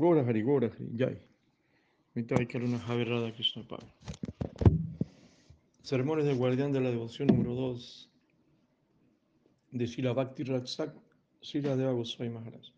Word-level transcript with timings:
Gora 0.00 0.22
Hari, 0.22 0.42
Gora 0.42 0.68
Hari, 0.68 0.96
Jai. 0.96 1.18
Krishna. 3.36 3.64
Sermones 5.82 6.24
del 6.24 6.38
Guardián 6.38 6.72
de 6.72 6.80
la 6.80 6.90
Devoción 6.90 7.28
número 7.28 7.54
2 7.54 8.08
de 9.72 9.86
Shila 9.86 10.14
Bhakti 10.14 10.44
Raksak, 10.44 10.94
Shila 11.42 11.76
Deva 11.76 11.92
Goswami 11.92 12.30
Maharaj. 12.30 12.72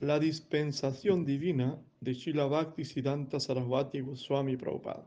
La 0.00 0.18
dispensación 0.18 1.26
divina 1.26 1.78
de 2.00 2.14
Shila 2.14 2.46
Bhakti 2.46 2.86
Siddhanta 2.86 3.38
Sarasvati 3.38 4.00
Goswami 4.00 4.56
Prabhupada. 4.56 5.06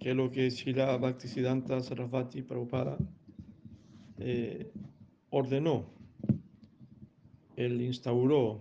Que 0.00 0.12
es 0.12 0.16
lo 0.16 0.30
que 0.30 0.48
Shila 0.48 0.96
Bhakti 0.96 1.28
Siddhanta 1.28 1.82
Sarasvati 1.82 2.40
Prabhupada 2.40 2.96
eh, 4.16 4.72
ordenó, 5.28 6.00
él 7.56 7.80
instauró 7.80 8.60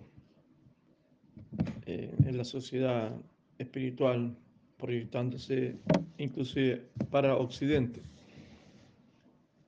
eh, 1.86 2.16
en 2.26 2.38
la 2.38 2.44
sociedad 2.44 3.12
espiritual, 3.58 4.36
proyectándose 4.78 5.78
inclusive 6.18 6.88
para 7.10 7.38
Occidente, 7.38 8.02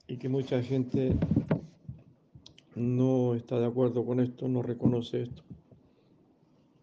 y 0.08 0.18
que 0.18 0.30
mucha 0.30 0.62
gente 0.62 1.16
no 2.76 3.36
está 3.36 3.60
de 3.60 3.66
acuerdo 3.66 4.06
con 4.06 4.20
esto, 4.20 4.48
no 4.48 4.62
reconoce 4.62 5.24
esto, 5.24 5.44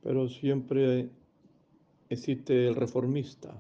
pero 0.03 0.29
siempre 0.29 1.11
existe 2.09 2.69
el 2.69 2.75
reformista, 2.75 3.55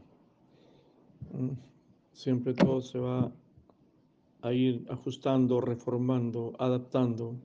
siempre 2.12 2.54
todo 2.54 2.80
se 2.80 2.98
va 2.98 3.32
a 4.42 4.52
ir 4.52 4.86
ajustando, 4.88 5.60
reformando, 5.60 6.54
adaptando 6.58 7.36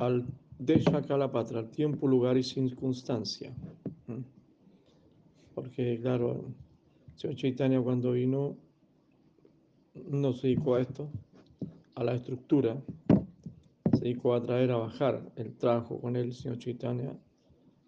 al 0.00 0.26
Desha 0.58 1.02
Kalapatra, 1.02 1.60
al 1.60 1.70
tiempo, 1.70 2.06
lugar 2.06 2.36
y 2.36 2.42
circunstancia. 2.42 3.52
Porque, 5.54 6.00
claro, 6.00 6.44
Señor 7.16 7.36
Chaitanya 7.36 7.80
cuando 7.80 8.12
vino 8.12 8.56
no 10.10 10.32
se 10.32 10.48
dedicó 10.48 10.74
a 10.74 10.80
esto, 10.80 11.08
a 11.94 12.02
la 12.02 12.14
estructura, 12.14 12.82
se 13.92 14.00
dedicó 14.00 14.34
a 14.34 14.42
traer 14.42 14.72
a 14.72 14.76
bajar 14.76 15.32
el 15.36 15.54
trabajo 15.54 16.00
con 16.00 16.16
él, 16.16 16.32
Señor 16.32 16.58
Chaitanya, 16.58 17.16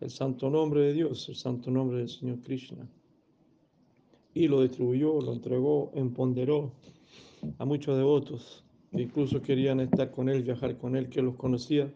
el 0.00 0.10
santo 0.10 0.50
nombre 0.50 0.82
de 0.82 0.92
Dios, 0.92 1.28
el 1.28 1.36
santo 1.36 1.70
nombre 1.70 1.98
del 1.98 2.08
Señor 2.08 2.40
Krishna. 2.42 2.88
Y 4.34 4.48
lo 4.48 4.62
distribuyó, 4.62 5.20
lo 5.20 5.32
entregó, 5.32 5.90
empoderó 5.94 6.72
a 7.58 7.64
muchos 7.64 7.96
devotos 7.96 8.65
que 8.90 9.02
incluso 9.02 9.42
querían 9.42 9.80
estar 9.80 10.10
con 10.10 10.28
él, 10.28 10.42
viajar 10.42 10.76
con 10.76 10.96
él, 10.96 11.08
que 11.08 11.22
los 11.22 11.36
conocía 11.36 11.92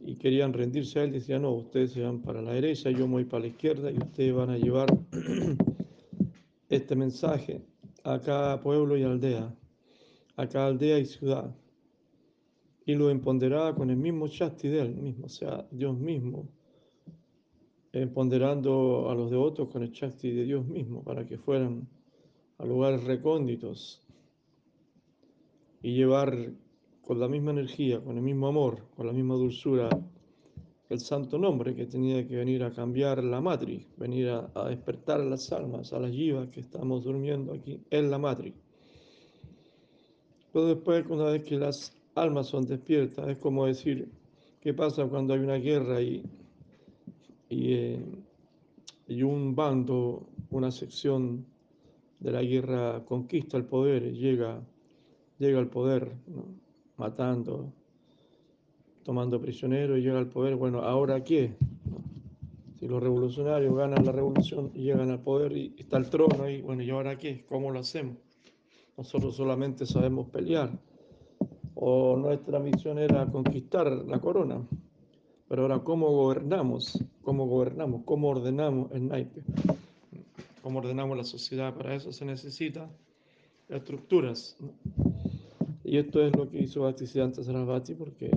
y 0.00 0.16
querían 0.16 0.52
rendirse 0.52 1.00
a 1.00 1.04
él. 1.04 1.12
Decían, 1.12 1.42
no, 1.42 1.52
ustedes 1.52 1.92
se 1.92 2.02
van 2.02 2.20
para 2.20 2.42
la 2.42 2.52
derecha, 2.52 2.90
yo 2.90 3.06
me 3.06 3.14
voy 3.14 3.24
para 3.24 3.42
la 3.42 3.48
izquierda 3.48 3.90
y 3.90 3.98
ustedes 3.98 4.34
van 4.34 4.50
a 4.50 4.58
llevar 4.58 4.88
este 6.68 6.96
mensaje 6.96 7.62
a 8.04 8.20
cada 8.20 8.60
pueblo 8.60 8.96
y 8.96 9.02
aldea, 9.02 9.54
a 10.36 10.48
cada 10.48 10.68
aldea 10.68 10.98
y 10.98 11.06
ciudad. 11.06 11.54
Y 12.86 12.94
lo 12.94 13.10
empoderaba 13.10 13.74
con 13.74 13.90
el 13.90 13.96
mismo 13.96 14.28
Shasti 14.28 14.68
de 14.68 14.80
él 14.80 14.94
mismo, 14.94 15.26
o 15.26 15.28
sea, 15.28 15.66
Dios 15.70 15.98
mismo, 15.98 16.48
empoderando 17.92 19.10
a 19.10 19.14
los 19.14 19.30
devotos 19.30 19.68
con 19.68 19.82
el 19.82 19.90
Shasti 19.90 20.30
de 20.30 20.44
Dios 20.44 20.66
mismo, 20.66 21.02
para 21.02 21.26
que 21.26 21.36
fueran 21.36 21.86
a 22.56 22.64
lugares 22.64 23.04
recónditos 23.04 24.02
y 25.82 25.94
llevar 25.94 26.52
con 27.02 27.20
la 27.20 27.28
misma 27.28 27.52
energía, 27.52 28.00
con 28.00 28.16
el 28.16 28.22
mismo 28.22 28.48
amor, 28.48 28.82
con 28.96 29.06
la 29.06 29.12
misma 29.12 29.34
dulzura 29.34 29.88
el 30.88 31.00
santo 31.00 31.38
nombre 31.38 31.74
que 31.74 31.86
tenía 31.86 32.26
que 32.26 32.36
venir 32.36 32.64
a 32.64 32.72
cambiar 32.72 33.22
la 33.22 33.40
matriz, 33.40 33.86
venir 33.96 34.28
a, 34.30 34.68
despertar 34.68 35.20
las 35.20 35.52
almas, 35.52 35.92
a 35.92 35.98
las 35.98 36.12
yivas 36.12 36.48
que 36.48 36.60
estamos 36.60 37.04
durmiendo 37.04 37.52
aquí 37.52 37.80
en 37.90 38.10
la 38.10 38.18
matriz. 38.18 38.54
Pero 40.52 40.66
después, 40.66 41.04
una 41.08 41.24
vez 41.24 41.44
que 41.44 41.56
las 41.56 41.92
almas 42.14 42.46
son 42.46 42.66
despiertas, 42.66 43.28
es 43.28 43.36
como 43.36 43.66
decir, 43.66 44.08
¿qué 44.62 44.72
pasa 44.72 45.06
cuando 45.06 45.34
hay 45.34 45.40
una 45.40 45.56
guerra 45.56 46.00
y, 46.00 46.22
y, 47.50 47.72
eh, 47.74 48.02
y 49.08 49.22
un 49.22 49.54
bando, 49.54 50.26
una 50.50 50.70
sección 50.70 51.44
de 52.18 52.32
la 52.32 52.42
guerra 52.42 53.04
conquista 53.04 53.58
el 53.58 53.64
poder 53.64 54.12
llega 54.14 54.60
llega 55.38 55.58
al 55.58 55.68
poder, 55.68 56.12
matando, 56.96 57.72
tomando 59.04 59.40
prisioneros 59.40 59.98
y 59.98 60.02
llega 60.02 60.18
al 60.18 60.28
poder. 60.28 60.56
Bueno, 60.56 60.82
¿ahora 60.82 61.22
qué? 61.24 61.54
Si 62.78 62.86
los 62.86 63.02
revolucionarios 63.02 63.74
ganan 63.74 64.04
la 64.04 64.12
revolución 64.12 64.70
y 64.74 64.82
llegan 64.82 65.10
al 65.10 65.20
poder 65.20 65.52
y 65.52 65.74
está 65.78 65.96
el 65.96 66.10
trono 66.10 66.44
ahí, 66.44 66.60
bueno, 66.60 66.82
¿y 66.82 66.90
ahora 66.90 67.18
qué? 67.18 67.44
¿Cómo 67.48 67.70
lo 67.70 67.80
hacemos? 67.80 68.16
Nosotros 68.96 69.36
solamente 69.36 69.86
sabemos 69.86 70.28
pelear. 70.28 70.70
O 71.74 72.16
nuestra 72.16 72.58
misión 72.58 72.98
era 72.98 73.26
conquistar 73.26 73.86
la 73.90 74.20
corona. 74.20 74.60
Pero 75.48 75.62
ahora, 75.62 75.78
¿cómo 75.78 76.10
gobernamos? 76.10 77.02
¿Cómo 77.22 77.46
gobernamos? 77.46 78.02
¿Cómo 78.04 78.28
ordenamos 78.28 78.90
el 78.92 79.08
naipe? 79.08 79.42
¿Cómo 80.62 80.80
ordenamos 80.80 81.16
la 81.16 81.24
sociedad? 81.24 81.74
Para 81.74 81.94
eso 81.94 82.12
se 82.12 82.24
necesita 82.24 82.90
estructuras. 83.68 84.56
Y 85.88 85.96
esto 85.96 86.20
es 86.20 86.36
lo 86.36 86.50
que 86.50 86.58
hizo 86.58 86.82
Bhaktisiddhanta 86.82 87.42
Sarasvati 87.42 87.94
porque 87.94 88.30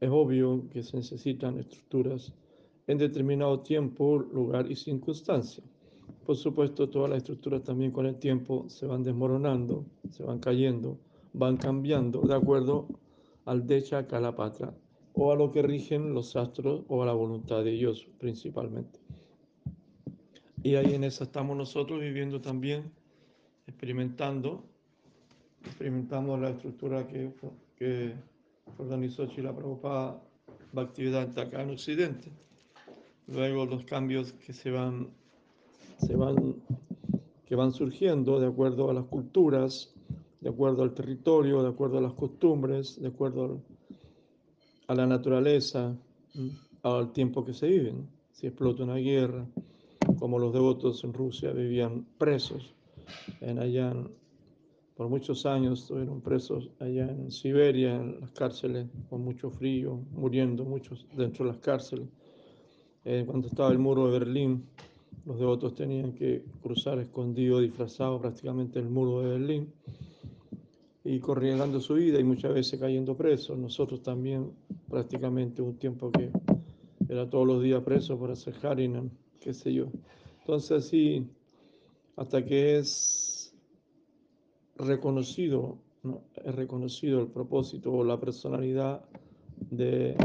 es 0.00 0.08
obvio 0.10 0.66
que 0.70 0.82
se 0.82 0.96
necesitan 0.96 1.58
estructuras 1.58 2.32
en 2.86 2.96
determinado 2.96 3.60
tiempo, 3.60 4.16
lugar 4.18 4.70
y 4.70 4.74
circunstancia. 4.74 5.62
Por 6.24 6.36
supuesto, 6.36 6.88
todas 6.88 7.10
las 7.10 7.18
estructuras 7.18 7.62
también 7.64 7.90
con 7.90 8.06
el 8.06 8.16
tiempo 8.16 8.64
se 8.70 8.86
van 8.86 9.02
desmoronando, 9.02 9.84
se 10.10 10.22
van 10.22 10.38
cayendo, 10.38 10.98
van 11.34 11.58
cambiando 11.58 12.22
de 12.22 12.36
acuerdo 12.36 12.88
al 13.44 13.66
Decha 13.66 14.06
Kalapatra 14.06 14.74
o 15.12 15.30
a 15.30 15.36
lo 15.36 15.52
que 15.52 15.60
rigen 15.60 16.14
los 16.14 16.34
astros 16.34 16.80
o 16.88 17.02
a 17.02 17.06
la 17.06 17.12
voluntad 17.12 17.62
de 17.62 17.72
Dios 17.72 18.08
principalmente. 18.16 18.98
Y 20.62 20.76
ahí 20.76 20.94
en 20.94 21.04
eso 21.04 21.24
estamos 21.24 21.58
nosotros 21.58 22.00
viviendo 22.00 22.40
también, 22.40 22.90
experimentando 23.66 24.64
experimentamos 25.68 26.40
la 26.40 26.50
estructura 26.50 27.06
que, 27.06 27.32
que 27.76 28.14
organizó 28.78 29.26
Chila 29.26 29.54
Prabhupada 29.54 30.20
actividad 30.76 31.36
acá 31.38 31.62
en 31.62 31.70
Occidente. 31.70 32.30
Luego 33.26 33.66
los 33.66 33.84
cambios 33.84 34.32
que 34.32 34.52
se 34.52 34.70
van, 34.70 35.08
se 35.98 36.16
van, 36.16 36.56
que 37.46 37.54
van 37.54 37.72
surgiendo 37.72 38.40
de 38.40 38.46
acuerdo 38.46 38.90
a 38.90 38.94
las 38.94 39.04
culturas, 39.04 39.94
de 40.40 40.48
acuerdo 40.48 40.82
al 40.82 40.94
territorio, 40.94 41.62
de 41.62 41.68
acuerdo 41.68 41.98
a 41.98 42.02
las 42.02 42.14
costumbres, 42.14 43.00
de 43.00 43.08
acuerdo 43.08 43.60
a 44.86 44.94
la 44.94 45.06
naturaleza, 45.06 45.96
al 46.82 47.12
tiempo 47.12 47.44
que 47.44 47.52
se 47.52 47.66
viven. 47.66 48.08
Si 48.32 48.46
explota 48.46 48.84
una 48.84 48.96
guerra, 48.96 49.46
como 50.18 50.38
los 50.38 50.52
devotos 50.52 51.02
en 51.04 51.12
Rusia 51.12 51.52
vivían 51.52 52.06
presos 52.16 52.74
en 53.40 53.58
allá 53.58 53.94
por 54.98 55.08
muchos 55.08 55.46
años 55.46 55.82
estuvieron 55.82 56.20
presos 56.20 56.70
allá 56.80 57.08
en 57.08 57.30
Siberia, 57.30 57.94
en 57.94 58.20
las 58.20 58.32
cárceles, 58.32 58.88
con 59.08 59.22
mucho 59.22 59.48
frío, 59.48 60.00
muriendo 60.10 60.64
muchos 60.64 61.06
dentro 61.16 61.44
de 61.44 61.52
las 61.52 61.60
cárceles. 61.60 62.08
Eh, 63.04 63.22
cuando 63.24 63.46
estaba 63.46 63.70
el 63.70 63.78
muro 63.78 64.10
de 64.10 64.18
Berlín, 64.18 64.64
los 65.24 65.38
devotos 65.38 65.76
tenían 65.76 66.14
que 66.14 66.42
cruzar 66.60 66.98
escondido, 66.98 67.60
disfrazado 67.60 68.20
prácticamente 68.20 68.80
el 68.80 68.90
muro 68.90 69.20
de 69.20 69.38
Berlín 69.38 69.72
y 71.04 71.20
corriendo 71.20 71.80
su 71.80 71.94
vida 71.94 72.18
y 72.18 72.24
muchas 72.24 72.52
veces 72.52 72.80
cayendo 72.80 73.16
presos. 73.16 73.56
Nosotros 73.56 74.02
también 74.02 74.50
prácticamente 74.90 75.62
un 75.62 75.76
tiempo 75.76 76.10
que 76.10 76.32
era 77.08 77.30
todos 77.30 77.46
los 77.46 77.62
días 77.62 77.84
preso 77.84 78.18
por 78.18 78.32
hacer 78.32 78.54
Harinam, 78.66 79.10
qué 79.40 79.54
sé 79.54 79.72
yo. 79.72 79.86
Entonces 80.40 80.72
así, 80.72 81.24
hasta 82.16 82.44
que 82.44 82.78
es 82.78 83.27
reconocido, 84.78 85.78
es 86.44 86.54
reconocido 86.54 87.20
el 87.20 87.28
propósito 87.28 87.92
o 87.92 88.04
la 88.04 88.18
personalidad 88.18 89.04
de, 89.70 90.16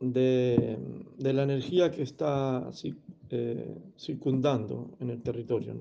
de, 0.00 1.32
la 1.32 1.42
energía 1.42 1.90
que 1.90 2.02
está 2.02 2.70
eh, 3.30 3.78
circundando 3.96 4.96
en 5.00 5.10
el 5.10 5.22
territorio. 5.22 5.74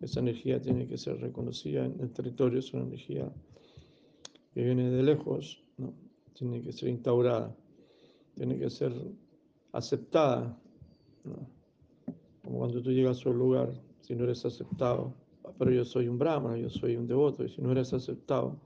Esa 0.00 0.20
energía 0.20 0.60
tiene 0.60 0.86
que 0.86 0.96
ser 0.96 1.20
reconocida 1.20 1.84
en 1.84 2.00
el 2.00 2.10
territorio, 2.10 2.58
es 2.58 2.72
una 2.72 2.84
energía 2.84 3.30
que 4.54 4.64
viene 4.64 4.90
de 4.90 5.02
lejos, 5.02 5.62
¿no? 5.76 5.92
tiene 6.32 6.62
que 6.62 6.72
ser 6.72 6.88
instaurada, 6.88 7.54
tiene 8.34 8.58
que 8.58 8.70
ser 8.70 8.92
aceptada. 9.72 10.58
Como 12.42 12.58
cuando 12.58 12.80
tú 12.80 12.90
llegas 12.90 13.24
a 13.24 13.28
un 13.28 13.38
lugar, 13.38 13.70
si 14.00 14.14
no 14.14 14.24
eres 14.24 14.44
aceptado, 14.46 15.14
pero 15.58 15.70
yo 15.70 15.84
soy 15.84 16.08
un 16.08 16.18
brahmana, 16.18 16.56
yo 16.56 16.70
soy 16.70 16.96
un 16.96 17.06
devoto, 17.06 17.44
y 17.44 17.48
si 17.48 17.60
no 17.60 17.72
eres 17.72 17.92
aceptado, 17.92 18.56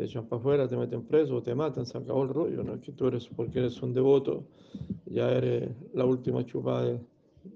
te 0.00 0.06
echan 0.06 0.26
para 0.26 0.40
afuera, 0.40 0.66
te 0.66 0.78
meten 0.78 1.02
preso 1.02 1.42
te 1.42 1.54
matan, 1.54 1.84
se 1.84 1.98
acabó 1.98 2.22
el 2.22 2.30
rollo, 2.30 2.62
no 2.62 2.74
es 2.74 2.80
que 2.80 2.92
tú 2.92 3.06
eres, 3.06 3.26
porque 3.28 3.58
eres 3.58 3.82
un 3.82 3.92
devoto, 3.92 4.44
ya 5.04 5.30
eres 5.30 5.68
la 5.92 6.06
última 6.06 6.42
chupada 6.46 6.98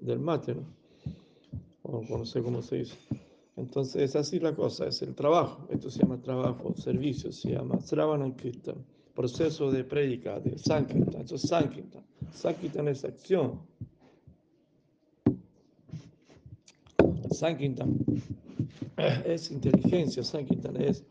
del 0.01 0.19
mate, 0.19 0.53
¿no? 0.53 0.63
O 1.81 2.03
no 2.17 2.25
sé 2.25 2.43
cómo 2.43 2.61
se 2.61 2.77
dice. 2.77 2.97
Entonces 3.57 4.03
es 4.03 4.15
así 4.15 4.39
la 4.39 4.53
cosa, 4.53 4.85
es 4.85 5.01
el 5.01 5.15
trabajo, 5.15 5.65
esto 5.69 5.89
se 5.89 6.01
llama 6.01 6.21
trabajo, 6.21 6.75
servicio, 6.75 7.31
se 7.31 7.53
llama 7.53 7.79
Sravanankirtan, 7.79 8.75
proceso 9.15 9.71
de 9.71 9.83
prédica, 9.83 10.39
de 10.39 10.57
Sankirtan, 10.59 11.21
eso 11.21 11.35
es 11.35 11.41
Sankirtan. 11.41 12.03
Sankirtan 12.31 12.87
es 12.89 13.05
acción. 13.05 13.59
Sankirtan 17.31 17.97
es 18.97 19.51
inteligencia, 19.51 20.23
Sankirtan 20.23 20.81
es 20.81 21.03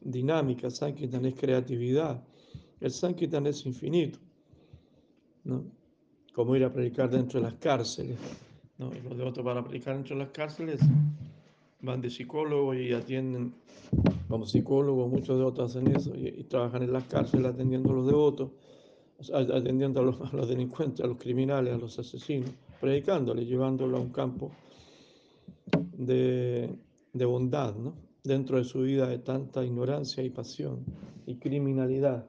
dinámica, 0.00 0.70
Sankirtan 0.70 1.26
es 1.26 1.34
creatividad, 1.34 2.22
el 2.80 2.90
Sankirtan 2.90 3.46
es 3.46 3.64
infinito, 3.66 4.18
¿no? 5.44 5.64
Como 6.34 6.56
ir 6.56 6.64
a 6.64 6.72
predicar 6.72 7.10
dentro 7.10 7.40
de 7.40 7.46
las 7.46 7.54
cárceles. 7.54 8.16
Los 8.78 9.16
devotos 9.16 9.44
para 9.44 9.62
predicar 9.62 9.94
dentro 9.96 10.16
de 10.16 10.24
las 10.24 10.32
cárceles 10.32 10.80
van 11.82 12.00
de 12.00 12.10
psicólogo 12.10 12.74
y 12.74 12.92
atienden 12.92 13.52
como 14.28 14.46
psicólogos, 14.46 15.10
muchos 15.10 15.36
devotos 15.36 15.70
hacen 15.70 15.94
eso 15.94 16.14
y, 16.14 16.44
trabajan 16.44 16.84
en 16.84 16.92
las 16.92 17.04
cárceles 17.04 17.46
atendiendo 17.46 17.90
a 17.90 17.94
los 17.94 18.06
devotos, 18.06 18.50
atendiendo 19.34 20.00
a 20.00 20.02
los, 20.04 20.20
a 20.20 20.36
los, 20.36 20.48
delincuentes, 20.48 21.04
a 21.04 21.08
los 21.08 21.18
criminales, 21.18 21.74
a 21.74 21.78
los 21.78 21.98
asesinos, 21.98 22.50
predicándoles, 22.80 23.48
llevándolos 23.48 23.98
a 23.98 24.02
un 24.02 24.10
campo 24.10 24.52
de, 25.92 26.70
de 27.12 27.24
bondad, 27.24 27.74
¿no? 27.74 27.94
dentro 28.22 28.58
de 28.58 28.64
su 28.64 28.80
vida 28.82 29.08
de 29.08 29.18
tanta 29.18 29.64
ignorancia 29.64 30.22
y 30.22 30.30
pasión 30.30 30.84
y 31.26 31.36
criminalidad. 31.36 32.28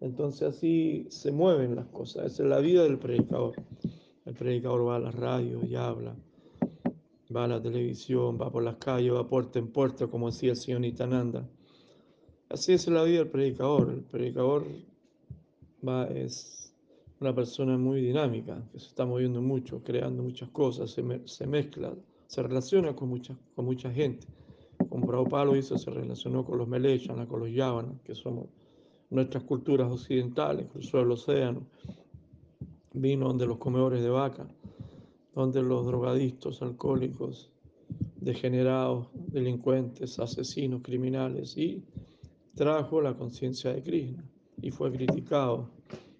Entonces 0.00 0.56
así 0.56 1.06
se 1.10 1.32
mueven 1.32 1.76
las 1.76 1.86
cosas, 1.86 2.32
esa 2.32 2.42
es 2.42 2.48
la 2.48 2.58
vida 2.58 2.82
del 2.84 2.98
predicador. 2.98 3.54
El 4.24 4.34
predicador 4.34 4.86
va 4.86 4.96
a 4.96 5.00
la 5.00 5.10
radio 5.10 5.64
y 5.64 5.74
habla, 5.74 6.14
va 7.34 7.44
a 7.44 7.48
la 7.48 7.62
televisión, 7.62 8.38
va 8.40 8.50
por 8.50 8.62
las 8.62 8.76
calles, 8.76 9.12
va 9.12 9.28
puerta 9.28 9.58
en 9.58 9.68
puerta, 9.68 10.06
como 10.06 10.30
decía 10.30 10.50
el 10.50 10.56
señor 10.56 10.80
Nitananda. 10.80 11.48
Así 12.48 12.72
es 12.72 12.86
la 12.88 13.02
vida 13.02 13.18
del 13.18 13.30
predicador. 13.30 13.90
El 13.90 14.02
predicador 14.02 14.66
va, 15.86 16.06
es 16.06 16.72
una 17.20 17.34
persona 17.34 17.78
muy 17.78 18.00
dinámica, 18.02 18.62
que 18.72 18.78
se 18.78 18.88
está 18.88 19.06
moviendo 19.06 19.40
mucho, 19.40 19.82
creando 19.82 20.22
muchas 20.22 20.50
cosas, 20.50 20.90
se, 20.90 21.02
se 21.24 21.46
mezcla, 21.46 21.94
se 22.32 22.42
relaciona 22.42 22.96
con 22.96 23.10
mucha, 23.10 23.36
con 23.54 23.66
mucha 23.66 23.90
gente. 23.92 24.26
Con 24.88 25.02
Prabhupada 25.02 25.44
lo 25.44 25.54
hizo, 25.54 25.76
se 25.76 25.90
relacionó 25.90 26.46
con 26.46 26.56
los 26.56 26.66
Melechana, 26.66 27.26
con 27.28 27.40
los 27.40 27.52
Yavanas, 27.52 28.00
que 28.04 28.14
somos 28.14 28.46
nuestras 29.10 29.44
culturas 29.44 29.92
occidentales, 29.92 30.66
cruzó 30.72 31.00
el 31.00 31.10
océano, 31.10 31.66
vino 32.94 33.28
donde 33.28 33.44
los 33.44 33.58
comedores 33.58 34.02
de 34.02 34.08
vaca 34.08 34.48
donde 35.34 35.62
los 35.62 35.84
drogadictos, 35.86 36.62
alcohólicos, 36.62 37.50
degenerados, 38.16 39.08
delincuentes, 39.28 40.18
asesinos, 40.18 40.80
criminales, 40.82 41.58
y 41.58 41.82
trajo 42.54 43.02
la 43.02 43.14
conciencia 43.14 43.74
de 43.74 43.82
Krishna 43.82 44.24
y 44.62 44.70
fue 44.70 44.90
criticado, 44.90 45.68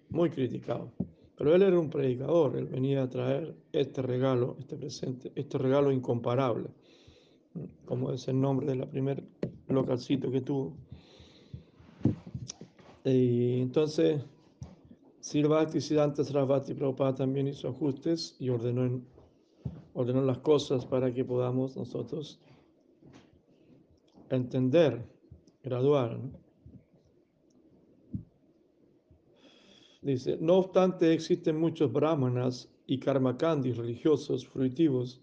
muy 0.09 0.29
criticado. 0.29 0.91
Pero 1.37 1.55
él 1.55 1.63
era 1.63 1.79
un 1.79 1.89
predicador, 1.89 2.55
él 2.57 2.67
venía 2.67 3.03
a 3.03 3.09
traer 3.09 3.55
este 3.71 4.01
regalo, 4.01 4.55
este 4.59 4.75
presente, 4.75 5.31
este 5.35 5.57
regalo 5.57 5.91
incomparable, 5.91 6.69
como 7.85 8.11
es 8.11 8.27
el 8.27 8.39
nombre 8.39 8.67
de 8.67 8.75
la 8.75 8.85
primer 8.85 9.23
localcito 9.67 10.31
que 10.31 10.41
tuvo. 10.41 10.73
Y 13.03 13.61
entonces 13.61 14.21
Sir 15.23 15.47
Bhakti 15.47 15.79
Siddhanta 15.79 16.23
Sarasvati 16.23 16.73
Prabhupada 16.73 17.15
también 17.15 17.47
hizo 17.47 17.69
ajustes 17.69 18.35
y 18.39 18.49
ordenó, 18.49 19.01
ordenó 19.93 20.21
las 20.21 20.39
cosas 20.39 20.85
para 20.85 21.13
que 21.13 21.23
podamos 21.23 21.75
nosotros 21.77 22.39
entender, 24.29 25.01
graduar. 25.63 26.19
Dice, 30.03 30.37
no 30.39 30.57
obstante 30.57 31.13
existen 31.13 31.57
muchos 31.57 31.91
brahmanas 31.91 32.69
y 32.85 32.99
karmakandis 32.99 33.77
religiosos 33.77 34.45
fruitivos 34.45 35.21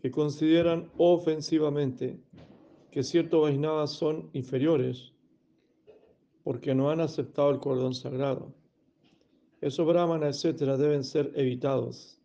que 0.00 0.10
consideran 0.10 0.90
ofensivamente 0.98 2.20
que 2.90 3.02
ciertos 3.02 3.42
Vaisnavas 3.42 3.92
son 3.92 4.30
inferiores 4.32 5.12
porque 6.44 6.74
no 6.74 6.90
han 6.90 7.00
aceptado 7.00 7.50
el 7.50 7.60
cordón 7.60 7.94
sagrado 7.94 8.54
esos 9.60 9.86
brahmanas, 9.86 10.36
etcétera, 10.36 10.78
deben 10.78 11.04
ser 11.04 11.32
evitados. 11.36 12.18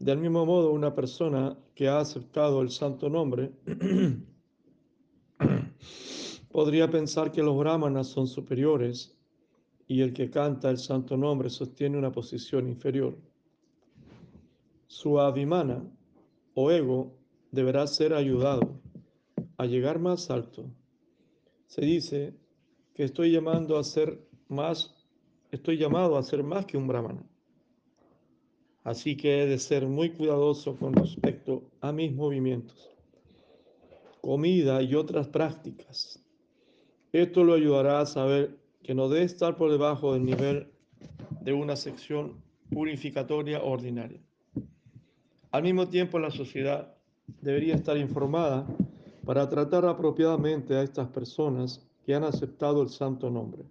Del 0.00 0.18
mismo 0.18 0.44
modo, 0.44 0.72
una 0.72 0.94
persona 0.94 1.56
que 1.74 1.88
ha 1.88 2.00
aceptado 2.00 2.60
el 2.62 2.70
santo 2.70 3.08
nombre 3.08 3.52
podría 6.50 6.90
pensar 6.90 7.30
que 7.30 7.42
los 7.42 7.56
brahmanas 7.56 8.08
son 8.08 8.26
superiores 8.26 9.16
y 9.88 10.02
el 10.02 10.12
que 10.12 10.30
canta 10.30 10.70
el 10.70 10.78
santo 10.78 11.16
nombre 11.16 11.50
sostiene 11.50 11.98
una 11.98 12.12
posición 12.12 12.68
inferior. 12.68 13.16
Su 14.86 15.18
abhimana 15.18 15.82
o 16.54 16.70
ego 16.70 17.16
deberá 17.50 17.86
ser 17.86 18.12
ayudado 18.12 18.80
a 19.56 19.66
llegar 19.66 19.98
más 19.98 20.30
alto. 20.30 20.70
Se 21.66 21.80
dice 21.80 22.34
que 22.94 23.04
estoy 23.04 23.32
llamando 23.32 23.78
a 23.78 23.84
ser 23.84 24.20
más 24.48 24.94
estoy 25.50 25.78
llamado 25.78 26.16
a 26.16 26.22
ser 26.22 26.42
más 26.42 26.66
que 26.66 26.76
un 26.76 26.86
brahmana. 26.86 27.22
Así 28.84 29.16
que 29.16 29.42
he 29.42 29.46
de 29.46 29.58
ser 29.58 29.86
muy 29.86 30.10
cuidadoso 30.10 30.76
con 30.76 30.94
respecto 30.94 31.70
a 31.80 31.92
mis 31.92 32.14
movimientos, 32.14 32.90
comida 34.20 34.82
y 34.82 34.94
otras 34.94 35.28
prácticas. 35.28 36.22
Esto 37.12 37.44
lo 37.44 37.54
ayudará 37.54 38.00
a 38.00 38.06
saber 38.06 38.57
que 38.88 38.94
no 38.94 39.10
debe 39.10 39.26
estar 39.26 39.54
por 39.58 39.70
debajo 39.70 40.14
del 40.14 40.24
nivel 40.24 40.72
de 41.42 41.52
una 41.52 41.76
sección 41.76 42.42
purificatoria 42.70 43.62
ordinaria. 43.62 44.18
Al 45.50 45.62
mismo 45.62 45.88
tiempo, 45.90 46.18
la 46.18 46.30
sociedad 46.30 46.94
debería 47.42 47.74
estar 47.74 47.98
informada 47.98 48.66
para 49.26 49.46
tratar 49.46 49.84
apropiadamente 49.84 50.74
a 50.74 50.82
estas 50.82 51.06
personas 51.08 51.86
que 52.02 52.14
han 52.14 52.24
aceptado 52.24 52.80
el 52.80 52.88
santo 52.88 53.28
nombre 53.28 53.66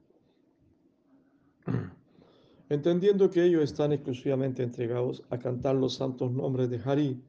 entendiendo 2.70 3.32
que 3.32 3.44
ellos 3.44 3.64
están 3.64 3.94
exclusivamente 3.94 4.62
entregados 4.62 5.24
a 5.32 5.40
cantar 5.40 5.78
los 5.78 5.96
santos 5.96 6.32
nombres 6.32 6.70
de 6.70 6.80
Hari 6.86 7.20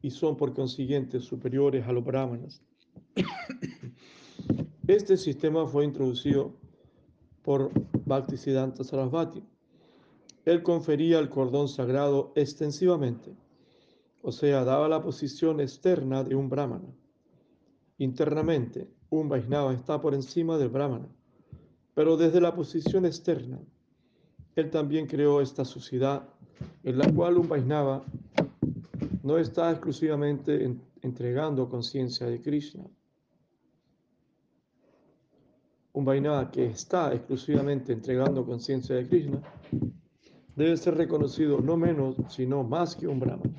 y 0.00 0.10
son 0.10 0.38
por 0.38 0.54
consiguiente 0.54 1.20
superiores 1.20 1.86
a 1.86 1.92
los 1.92 2.02
brahmanas. 2.02 2.62
Este 4.86 5.18
sistema 5.18 5.66
fue 5.66 5.84
introducido 5.84 6.54
por 7.46 7.70
Bhaktisiddhanta 8.04 8.82
Sarasvati. 8.82 9.40
Él 10.44 10.64
confería 10.64 11.20
el 11.20 11.28
cordón 11.28 11.68
sagrado 11.68 12.32
extensivamente, 12.34 13.36
o 14.20 14.32
sea, 14.32 14.64
daba 14.64 14.88
la 14.88 15.00
posición 15.00 15.60
externa 15.60 16.24
de 16.24 16.34
un 16.34 16.48
brahmana. 16.48 16.92
Internamente, 17.98 18.90
un 19.10 19.28
Vaisnava 19.28 19.72
está 19.72 20.00
por 20.02 20.12
encima 20.12 20.58
del 20.58 20.70
brahmana, 20.70 21.06
pero 21.94 22.16
desde 22.16 22.40
la 22.40 22.52
posición 22.52 23.06
externa, 23.06 23.60
él 24.56 24.68
también 24.68 25.06
creó 25.06 25.40
esta 25.40 25.64
sociedad 25.64 26.28
en 26.82 26.98
la 26.98 27.12
cual 27.12 27.38
un 27.38 27.48
Vaisnava 27.48 28.02
no 29.22 29.38
está 29.38 29.70
exclusivamente 29.70 30.76
entregando 31.02 31.68
conciencia 31.68 32.26
de 32.26 32.42
Krishna. 32.42 32.84
Un 35.96 36.04
Vaisnava 36.04 36.50
que 36.50 36.66
está 36.66 37.14
exclusivamente 37.14 37.90
entregando 37.90 38.44
conciencia 38.44 38.96
de 38.96 39.08
Krishna 39.08 39.40
debe 40.54 40.76
ser 40.76 40.94
reconocido 40.94 41.58
no 41.62 41.78
menos, 41.78 42.16
sino 42.28 42.62
más 42.62 42.94
que 42.94 43.08
un 43.08 43.18
Brahman. 43.18 43.56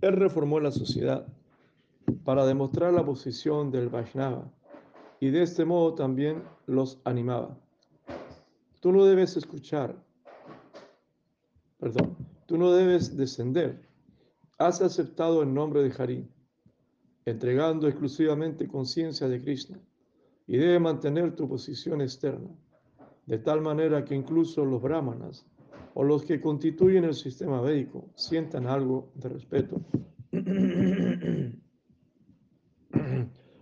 Él 0.00 0.14
reformó 0.14 0.58
la 0.58 0.72
sociedad 0.72 1.28
para 2.24 2.44
demostrar 2.44 2.92
la 2.92 3.04
posición 3.04 3.70
del 3.70 3.88
Vaisnava 3.88 4.50
y 5.20 5.30
de 5.30 5.42
este 5.42 5.64
modo 5.64 5.94
también 5.94 6.42
los 6.66 7.00
animaba. 7.04 7.56
Tú 8.80 8.90
no 8.90 9.04
debes 9.04 9.36
escuchar, 9.36 9.94
perdón, 11.78 12.16
tú 12.46 12.58
no 12.58 12.72
debes 12.72 13.16
descender. 13.16 13.80
Has 14.58 14.82
aceptado 14.82 15.42
el 15.42 15.54
nombre 15.54 15.84
de 15.84 15.94
Hari, 15.96 16.28
entregando 17.26 17.86
exclusivamente 17.86 18.66
conciencia 18.66 19.28
de 19.28 19.40
Krishna, 19.40 19.78
y 20.50 20.56
debe 20.56 20.80
mantener 20.80 21.36
tu 21.36 21.48
posición 21.48 22.00
externa, 22.00 22.50
de 23.24 23.38
tal 23.38 23.60
manera 23.60 24.04
que 24.04 24.16
incluso 24.16 24.64
los 24.64 24.82
brahmanas 24.82 25.46
o 25.94 26.02
los 26.02 26.24
que 26.24 26.40
constituyen 26.40 27.04
el 27.04 27.14
sistema 27.14 27.60
védico 27.60 28.08
sientan 28.16 28.66
algo 28.66 29.12
de 29.14 29.28
respeto 29.28 29.80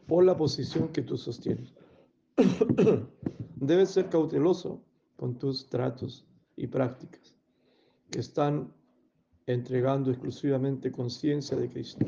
por 0.07 0.25
la 0.25 0.35
posición 0.35 0.89
que 0.89 1.03
tú 1.03 1.19
sostienes. 1.19 1.75
Debes 3.57 3.91
ser 3.91 4.09
cauteloso 4.09 4.83
con 5.17 5.39
tus 5.39 5.69
tratos 5.69 6.27
y 6.57 6.69
prácticas 6.69 7.37
que 8.11 8.21
están 8.21 8.73
entregando 9.45 10.11
exclusivamente 10.11 10.91
conciencia 10.91 11.55
de 11.55 11.69
Cristo. 11.69 12.07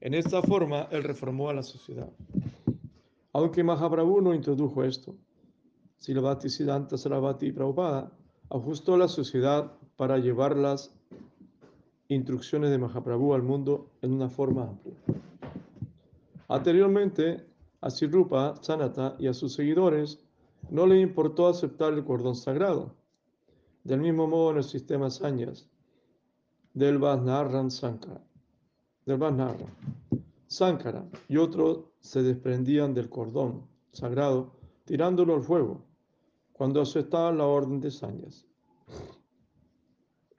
En 0.00 0.14
esta 0.14 0.40
forma, 0.40 0.88
él 0.90 1.04
reformó 1.04 1.50
a 1.50 1.52
la 1.52 1.62
sociedad. 1.62 2.10
Aunque 3.32 3.62
Mahaprabhu 3.62 4.20
no 4.20 4.34
introdujo 4.34 4.82
esto, 4.82 5.14
Silavati 5.98 6.48
Siddhanta 6.48 6.96
Sarabhati 6.96 7.52
Prabhupada 7.52 8.10
ajustó 8.48 8.96
la 8.96 9.06
sociedad 9.06 9.72
para 9.96 10.18
llevar 10.18 10.56
las 10.56 10.92
instrucciones 12.08 12.70
de 12.70 12.78
Mahaprabhu 12.78 13.34
al 13.34 13.42
mundo 13.42 13.90
en 14.02 14.12
una 14.12 14.28
forma 14.28 14.64
amplia. 14.64 14.94
Anteriormente, 16.48 17.46
a 17.80 17.90
Sirrupa, 17.90 18.56
Sanata 18.60 19.14
y 19.18 19.28
a 19.28 19.34
sus 19.34 19.54
seguidores 19.54 20.18
no 20.68 20.86
le 20.86 21.00
importó 21.00 21.46
aceptar 21.46 21.92
el 21.92 22.04
cordón 22.04 22.34
sagrado. 22.34 22.94
Del 23.84 24.00
mismo 24.00 24.26
modo 24.26 24.50
en 24.50 24.56
el 24.58 24.64
sistema 24.64 25.08
Sanyas 25.08 25.68
del 26.74 26.98
Vajnaran 26.98 27.70
Sankara. 27.70 28.22
Del. 29.06 29.18
Sankara 30.46 31.04
y 31.28 31.36
otros 31.36 31.89
se 32.00 32.22
desprendían 32.22 32.94
del 32.94 33.08
cordón 33.08 33.66
sagrado 33.92 34.52
tirándolo 34.84 35.34
al 35.34 35.42
fuego 35.42 35.84
cuando 36.52 36.80
aceptaban 36.80 37.38
la 37.38 37.46
orden 37.46 37.80
de 37.80 37.90
Sanyas. 37.90 38.46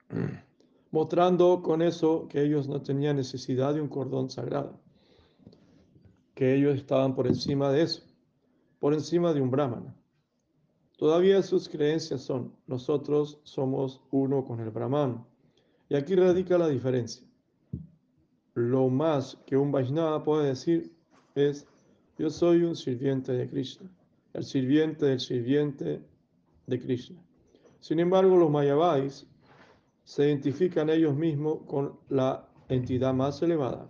Mostrando 0.90 1.62
con 1.62 1.82
eso 1.82 2.28
que 2.28 2.42
ellos 2.42 2.68
no 2.68 2.82
tenían 2.82 3.16
necesidad 3.16 3.74
de 3.74 3.80
un 3.80 3.88
cordón 3.88 4.28
sagrado, 4.30 4.78
que 6.34 6.54
ellos 6.54 6.76
estaban 6.76 7.14
por 7.14 7.26
encima 7.26 7.72
de 7.72 7.82
eso, 7.82 8.02
por 8.78 8.92
encima 8.92 9.32
de 9.32 9.40
un 9.40 9.50
brahmana. 9.50 9.96
Todavía 10.98 11.42
sus 11.42 11.68
creencias 11.68 12.20
son, 12.22 12.54
nosotros 12.66 13.40
somos 13.42 14.02
uno 14.12 14.44
con 14.44 14.60
el 14.60 14.70
brahman. 14.70 15.26
Y 15.88 15.96
aquí 15.96 16.14
radica 16.14 16.56
la 16.58 16.68
diferencia. 16.68 17.26
Lo 18.54 18.88
más 18.88 19.36
que 19.46 19.56
un 19.56 19.72
Vaishnava 19.72 20.22
puede 20.22 20.46
decir 20.46 20.94
es, 21.34 21.66
yo 22.18 22.30
soy 22.30 22.62
un 22.62 22.76
sirviente 22.76 23.32
de 23.32 23.48
Krishna, 23.48 23.88
el 24.34 24.44
sirviente 24.44 25.06
del 25.06 25.20
sirviente 25.20 26.00
de 26.66 26.80
Krishna. 26.80 27.18
Sin 27.80 28.00
embargo, 28.00 28.36
los 28.36 28.50
Mayavais 28.50 29.26
se 30.04 30.26
identifican 30.26 30.90
ellos 30.90 31.16
mismos 31.16 31.60
con 31.66 31.98
la 32.08 32.48
entidad 32.68 33.14
más 33.14 33.42
elevada. 33.42 33.88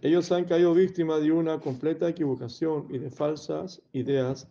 Ellos 0.00 0.30
han 0.32 0.44
caído 0.44 0.74
víctimas 0.74 1.22
de 1.22 1.32
una 1.32 1.58
completa 1.60 2.08
equivocación 2.08 2.86
y 2.90 2.98
de 2.98 3.10
falsas 3.10 3.80
ideas 3.92 4.48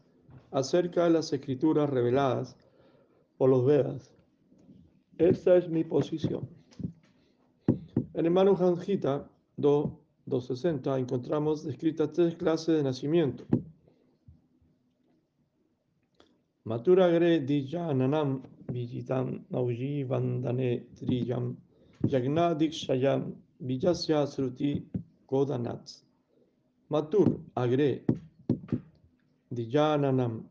acerca 0.52 1.04
de 1.04 1.12
las 1.12 1.32
escrituras 1.32 1.90
reveladas 1.90 2.56
por 3.38 3.50
los 3.50 3.66
Vedas. 3.66 4.12
Esta 5.18 5.58
es 5.58 5.70
mi 5.70 5.84
posición. 5.84 6.50
El 8.14 8.32
Manujanjita 8.32 9.30
260 10.26 11.00
encontramos 11.00 11.64
descritas 11.64 12.12
tres 12.14 12.36
clases 12.36 12.78
de 12.78 12.84
nacimiento. 12.84 13.46
Matura 16.66 17.10
gre 17.10 17.40
dijananam 17.40 18.42
vijitam 18.72 19.46
nauji 19.50 20.06
vandane 20.06 20.86
triyam 20.96 21.58
yagnadikshayam 22.08 23.34
vijasya 23.60 24.26
sruti 24.28 24.86
kodanats. 25.28 26.04
Matur 26.90 27.40
agre 27.56 28.06
dijananam. 29.52 30.48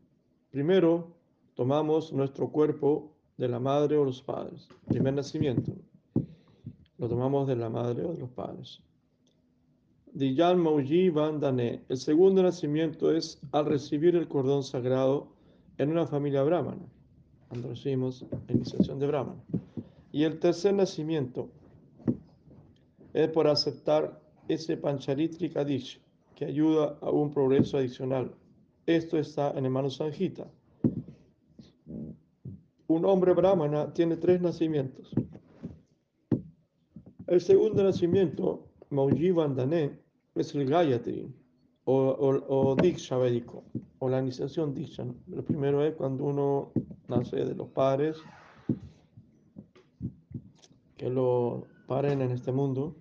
Primero 0.51 1.15
tomamos 1.55 2.13
nuestro 2.13 2.51
cuerpo 2.51 3.11
de 3.37 3.47
la 3.47 3.59
madre 3.59 3.97
o 3.97 4.05
los 4.05 4.21
padres. 4.21 4.67
Primer 4.87 5.13
nacimiento. 5.15 5.71
Lo 6.99 7.09
tomamos 7.09 7.47
de 7.47 7.55
la 7.55 7.69
madre 7.69 8.05
o 8.05 8.13
de 8.13 8.19
los 8.19 8.29
padres. 8.29 8.79
Diyan 10.13 10.59
Mauji 10.59 11.09
Vandane. 11.09 11.81
El 11.89 11.97
segundo 11.97 12.43
nacimiento 12.43 13.11
es 13.11 13.41
al 13.51 13.65
recibir 13.65 14.15
el 14.15 14.27
cordón 14.27 14.61
sagrado 14.61 15.33
en 15.79 15.89
una 15.89 16.05
familia 16.05 16.43
brahmana, 16.43 16.85
cuando 17.49 17.69
recibimos 17.69 18.23
iniciación 18.47 18.99
de 18.99 19.07
brahmana. 19.07 19.43
Y 20.11 20.23
el 20.23 20.37
tercer 20.37 20.75
nacimiento 20.75 21.49
es 23.11 23.27
por 23.29 23.47
aceptar 23.47 24.21
ese 24.47 24.77
pancharitrika 24.77 25.65
dish 25.65 25.99
que 26.35 26.45
ayuda 26.45 26.95
a 27.01 27.09
un 27.09 27.31
progreso 27.31 27.79
adicional. 27.79 28.35
Esto 28.85 29.17
está 29.17 29.49
en 29.57 29.65
el 29.65 29.71
Manu 29.71 29.89
Sanjita. 29.89 30.45
Un 32.85 33.05
hombre 33.05 33.33
brahmana 33.33 33.91
tiene 33.91 34.17
tres 34.17 34.39
nacimientos. 34.41 35.11
El 37.25 37.41
segundo 37.41 37.83
nacimiento, 37.83 38.67
Mauji 38.91 39.31
Vandane, 39.31 40.02
es 40.35 40.55
el 40.55 40.65
Gayatri 40.65 41.31
o, 41.85 41.93
o, 41.93 42.71
o 42.71 42.75
Diksha 42.75 43.17
védico 43.17 43.63
o 43.99 44.09
la 44.09 44.19
iniciación 44.19 44.73
Diksha. 44.73 45.05
Lo 45.27 45.43
primero 45.43 45.83
es 45.83 45.93
cuando 45.95 46.25
uno 46.25 46.71
nace 47.07 47.37
de 47.37 47.55
los 47.55 47.69
padres 47.69 48.17
que 50.97 51.09
lo 51.09 51.65
paren 51.87 52.21
en 52.21 52.31
este 52.31 52.51
mundo. 52.51 52.95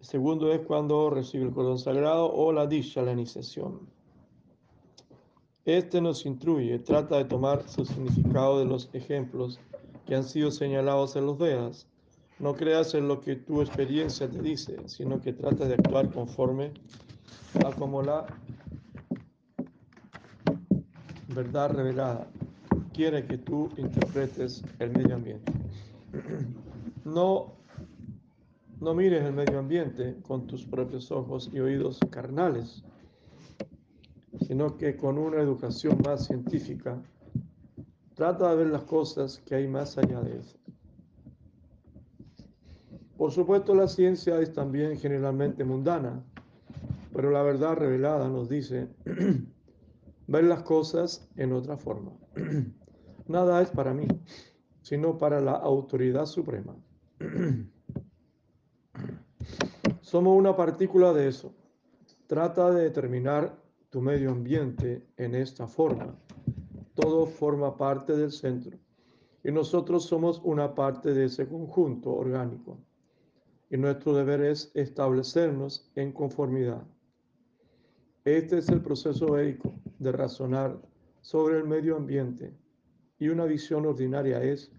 El 0.00 0.06
segundo 0.06 0.52
es 0.52 0.60
cuando 0.60 1.10
recibe 1.10 1.44
el 1.44 1.52
cordón 1.52 1.78
sagrado 1.78 2.32
o 2.32 2.52
la 2.52 2.66
Diksha, 2.66 3.02
la 3.02 3.12
iniciación. 3.12 3.88
Este 5.64 6.00
nos 6.00 6.26
instruye, 6.26 6.80
trata 6.80 7.18
de 7.18 7.24
tomar 7.24 7.68
su 7.68 7.84
significado 7.84 8.58
de 8.58 8.64
los 8.64 8.90
ejemplos 8.94 9.60
que 10.06 10.16
han 10.16 10.24
sido 10.24 10.50
señalados 10.50 11.14
en 11.14 11.26
los 11.26 11.38
Vedas. 11.38 11.86
No 12.42 12.54
creas 12.54 12.92
en 12.94 13.08
lo 13.08 13.20
que 13.20 13.36
tu 13.36 13.62
experiencia 13.62 14.28
te 14.28 14.42
dice, 14.42 14.76
sino 14.86 15.20
que 15.20 15.32
trata 15.32 15.66
de 15.66 15.74
actuar 15.74 16.10
conforme 16.10 16.72
a 17.64 17.70
como 17.72 18.02
la 18.02 18.26
verdad 21.28 21.70
revelada 21.70 22.26
quiere 22.92 23.24
que 23.24 23.38
tú 23.38 23.70
interpretes 23.76 24.62
el 24.78 24.90
medio 24.90 25.14
ambiente. 25.14 25.52
No, 27.04 27.54
no 28.80 28.94
mires 28.94 29.24
el 29.24 29.32
medio 29.32 29.58
ambiente 29.58 30.16
con 30.22 30.46
tus 30.46 30.64
propios 30.64 31.10
ojos 31.10 31.50
y 31.52 31.58
oídos 31.58 31.98
carnales, 32.10 32.84
sino 34.46 34.76
que 34.76 34.96
con 34.96 35.18
una 35.18 35.38
educación 35.40 35.98
más 36.04 36.26
científica, 36.26 37.02
trata 38.14 38.50
de 38.50 38.56
ver 38.56 38.66
las 38.68 38.84
cosas 38.84 39.42
que 39.44 39.56
hay 39.56 39.66
más 39.66 39.98
allá 39.98 40.20
de 40.20 40.38
eso. 40.38 40.61
Por 43.22 43.30
supuesto, 43.30 43.72
la 43.76 43.86
ciencia 43.86 44.40
es 44.40 44.52
también 44.52 44.98
generalmente 44.98 45.64
mundana, 45.64 46.24
pero 47.14 47.30
la 47.30 47.44
verdad 47.44 47.76
revelada 47.76 48.28
nos 48.28 48.48
dice 48.48 48.88
ver 50.26 50.42
las 50.42 50.64
cosas 50.64 51.30
en 51.36 51.52
otra 51.52 51.76
forma. 51.76 52.10
Nada 53.28 53.62
es 53.62 53.70
para 53.70 53.94
mí, 53.94 54.08
sino 54.80 55.18
para 55.18 55.40
la 55.40 55.52
autoridad 55.52 56.26
suprema. 56.26 56.74
Somos 60.00 60.36
una 60.36 60.56
partícula 60.56 61.12
de 61.12 61.28
eso. 61.28 61.54
Trata 62.26 62.72
de 62.72 62.82
determinar 62.82 63.56
tu 63.88 64.00
medio 64.00 64.32
ambiente 64.32 65.06
en 65.16 65.36
esta 65.36 65.68
forma. 65.68 66.18
Todo 66.94 67.26
forma 67.26 67.76
parte 67.76 68.16
del 68.16 68.32
centro 68.32 68.76
y 69.44 69.52
nosotros 69.52 70.06
somos 70.06 70.40
una 70.42 70.74
parte 70.74 71.14
de 71.14 71.26
ese 71.26 71.48
conjunto 71.48 72.12
orgánico. 72.12 72.80
Y 73.72 73.78
nuestro 73.78 74.14
deber 74.14 74.42
es 74.42 74.70
establecernos 74.74 75.90
en 75.94 76.12
conformidad. 76.12 76.82
Este 78.22 78.58
es 78.58 78.68
el 78.68 78.82
proceso 78.82 79.32
védico 79.32 79.72
de 79.98 80.12
razonar 80.12 80.78
sobre 81.22 81.56
el 81.56 81.64
medio 81.64 81.96
ambiente 81.96 82.52
y 83.18 83.28
una 83.28 83.46
visión 83.46 83.86
ordinaria 83.86 84.42
es 84.42 84.70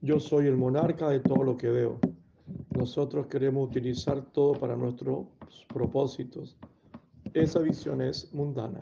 yo 0.00 0.18
soy 0.18 0.46
el 0.48 0.56
monarca 0.56 1.08
de 1.08 1.20
todo 1.20 1.44
lo 1.44 1.56
que 1.56 1.68
veo. 1.68 2.00
Nosotros 2.76 3.28
queremos 3.28 3.68
utilizar 3.68 4.20
todo 4.32 4.54
para 4.54 4.74
nuestros 4.74 5.26
propósitos. 5.72 6.56
Esa 7.34 7.60
visión 7.60 8.02
es 8.02 8.34
mundana. 8.34 8.80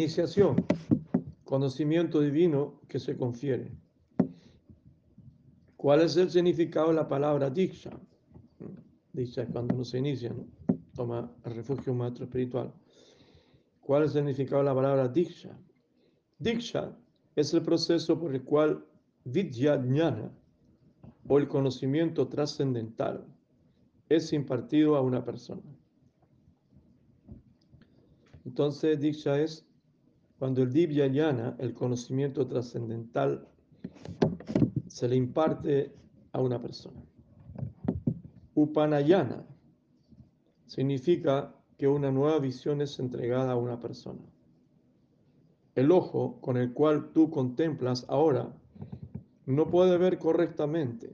Iniciación, 0.00 0.64
conocimiento 1.44 2.22
divino 2.22 2.80
que 2.88 2.98
se 2.98 3.18
confiere. 3.18 3.70
¿Cuál 5.76 6.00
es 6.00 6.16
el 6.16 6.30
significado 6.30 6.88
de 6.88 6.94
la 6.94 7.06
palabra 7.06 7.50
Diksha? 7.50 7.90
Diksha 9.12 9.42
es 9.42 9.50
cuando 9.50 9.74
uno 9.74 9.84
se 9.84 9.98
inicia, 9.98 10.30
¿no? 10.30 10.46
toma 10.94 11.30
refugio 11.44 11.92
un 11.92 11.98
maestro 11.98 12.24
espiritual. 12.24 12.72
¿Cuál 13.82 14.04
es 14.04 14.14
el 14.14 14.22
significado 14.22 14.62
de 14.62 14.68
la 14.70 14.74
palabra 14.74 15.06
Diksha? 15.06 15.54
Diksha 16.38 16.96
es 17.36 17.52
el 17.52 17.60
proceso 17.60 18.18
por 18.18 18.34
el 18.34 18.42
cual 18.42 18.82
Vidyajnana 19.24 20.32
o 21.28 21.38
el 21.38 21.46
conocimiento 21.46 22.26
trascendental 22.26 23.26
es 24.08 24.32
impartido 24.32 24.96
a 24.96 25.02
una 25.02 25.22
persona. 25.22 25.60
Entonces, 28.46 28.98
Diksha 28.98 29.38
es 29.38 29.66
cuando 30.40 30.62
el 30.62 30.72
Divyajnana, 30.72 31.56
el 31.58 31.74
conocimiento 31.74 32.46
trascendental, 32.46 33.46
se 34.86 35.06
le 35.06 35.14
imparte 35.14 35.94
a 36.32 36.40
una 36.40 36.58
persona. 36.58 36.98
Upanayana 38.54 39.44
significa 40.64 41.54
que 41.76 41.86
una 41.86 42.10
nueva 42.10 42.38
visión 42.38 42.80
es 42.80 42.98
entregada 42.98 43.52
a 43.52 43.56
una 43.56 43.78
persona. 43.78 44.22
El 45.74 45.92
ojo 45.92 46.40
con 46.40 46.56
el 46.56 46.72
cual 46.72 47.12
tú 47.12 47.30
contemplas 47.30 48.06
ahora 48.08 48.50
no 49.44 49.68
puede 49.68 49.98
ver 49.98 50.18
correctamente. 50.18 51.12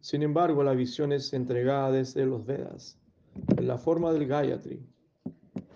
Sin 0.00 0.22
embargo, 0.22 0.62
la 0.62 0.72
visión 0.72 1.12
es 1.12 1.30
entregada 1.34 1.92
desde 1.92 2.24
los 2.24 2.46
Vedas, 2.46 2.98
en 3.54 3.68
la 3.68 3.76
forma 3.76 4.14
del 4.14 4.26
Gayatri. 4.26 4.93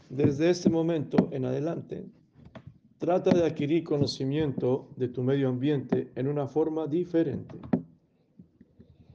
Desde 0.09 0.49
este 0.49 0.71
momento 0.71 1.29
en 1.33 1.45
adelante, 1.45 2.07
trata 2.99 3.31
de 3.31 3.45
adquirir 3.45 3.85
conocimiento 3.85 4.89
de 4.97 5.09
tu 5.09 5.23
medio 5.23 5.49
ambiente 5.51 6.11
en 6.15 6.29
una 6.29 6.47
forma 6.47 6.87
diferente. 6.87 7.57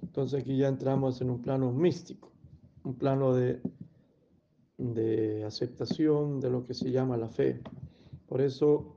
Entonces 0.03 0.41
aquí 0.41 0.55
ya 0.55 0.67
entramos 0.67 1.19
en 1.21 1.31
un 1.31 1.41
plano 1.41 1.71
místico, 1.71 2.31
un 2.83 2.93
plano 2.93 3.33
de, 3.33 3.59
de 4.77 5.43
aceptación 5.43 6.39
de 6.39 6.51
lo 6.51 6.63
que 6.63 6.75
se 6.75 6.91
llama 6.91 7.17
la 7.17 7.29
fe. 7.29 7.59
Por 8.27 8.41
eso 8.41 8.93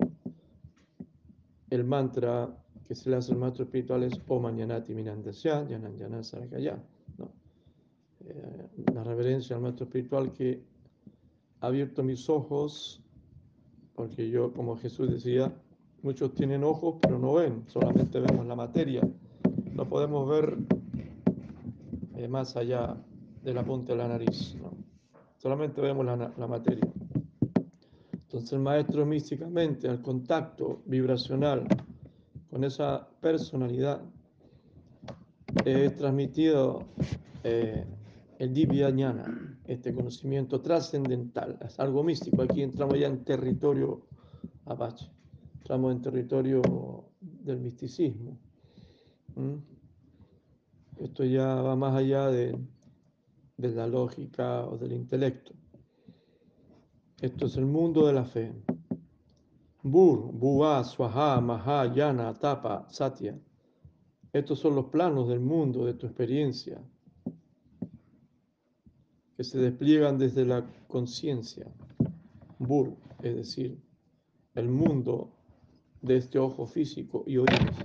el 1.70 1.84
mantra 1.84 2.54
que 2.86 2.94
se 2.94 3.08
le 3.08 3.16
hace 3.16 3.32
al 3.32 3.38
maestro 3.38 3.64
espiritual 3.64 4.02
es 4.02 4.20
O 4.28 4.38
Mañanati 4.38 4.94
Minandasya, 4.94 5.66
Yanan 5.66 5.96
Yanan 5.96 6.22
Sarakaya. 6.24 6.78
Eh, 8.28 8.68
la 8.92 9.02
reverencia 9.02 9.56
al 9.56 9.62
maestro 9.62 9.86
espiritual 9.86 10.32
que 10.32 10.75
abierto 11.60 12.02
mis 12.02 12.28
ojos, 12.28 13.02
porque 13.94 14.28
yo, 14.30 14.52
como 14.52 14.76
Jesús 14.76 15.10
decía, 15.10 15.52
muchos 16.02 16.34
tienen 16.34 16.64
ojos 16.64 16.96
pero 17.00 17.18
no 17.18 17.34
ven, 17.34 17.64
solamente 17.68 18.20
vemos 18.20 18.46
la 18.46 18.54
materia. 18.54 19.02
No 19.72 19.88
podemos 19.88 20.28
ver 20.28 20.56
eh, 22.16 22.28
más 22.28 22.56
allá 22.56 22.96
de 23.42 23.54
la 23.54 23.64
punta 23.64 23.92
de 23.92 23.98
la 23.98 24.08
nariz, 24.08 24.56
¿no? 24.60 24.72
solamente 25.38 25.80
vemos 25.80 26.04
la, 26.04 26.32
la 26.36 26.46
materia. 26.46 26.88
Entonces 28.12 28.52
el 28.52 28.60
maestro 28.60 29.06
místicamente, 29.06 29.88
al 29.88 30.02
contacto 30.02 30.82
vibracional 30.86 31.66
con 32.50 32.64
esa 32.64 33.08
personalidad, 33.20 34.02
es 35.64 35.96
transmitido 35.96 36.84
eh, 37.44 37.84
el 38.38 38.52
Divya 38.52 38.90
Jnana, 38.90 39.55
este 39.66 39.94
conocimiento 39.94 40.60
trascendental, 40.60 41.58
es 41.64 41.78
algo 41.80 42.02
místico. 42.02 42.42
Aquí 42.42 42.62
entramos 42.62 42.98
ya 42.98 43.06
en 43.06 43.24
territorio 43.24 44.06
apache, 44.64 45.10
entramos 45.58 45.92
en 45.92 46.02
territorio 46.02 46.62
del 47.20 47.60
misticismo. 47.60 48.38
Esto 50.98 51.24
ya 51.24 51.56
va 51.56 51.76
más 51.76 51.94
allá 51.94 52.28
de, 52.28 52.58
la 53.58 53.86
lógica 53.86 54.66
o 54.66 54.78
del 54.78 54.92
intelecto. 54.92 55.52
Esto 57.20 57.46
es 57.46 57.56
el 57.56 57.66
mundo 57.66 58.06
de 58.06 58.12
la 58.12 58.24
fe. 58.24 58.52
Bur, 59.82 60.32
Bua, 60.32 60.82
Swaha, 60.84 61.40
Maha, 61.40 61.94
Yana, 61.94 62.34
Tapa, 62.34 62.86
Satya. 62.88 63.38
Estos 64.32 64.58
son 64.58 64.74
los 64.74 64.86
planos 64.86 65.28
del 65.28 65.40
mundo, 65.40 65.86
de 65.86 65.94
tu 65.94 66.06
experiencia, 66.06 66.82
que 69.36 69.44
se 69.44 69.58
despliegan 69.58 70.18
desde 70.18 70.44
la 70.44 70.64
conciencia. 70.88 71.66
Bur, 72.58 72.96
es 73.22 73.36
decir, 73.36 73.78
el 74.54 74.68
mundo 74.68 75.30
de 76.02 76.16
este 76.16 76.38
ojo 76.38 76.66
físico 76.66 77.24
y 77.26 77.36
oídos. 77.36 77.76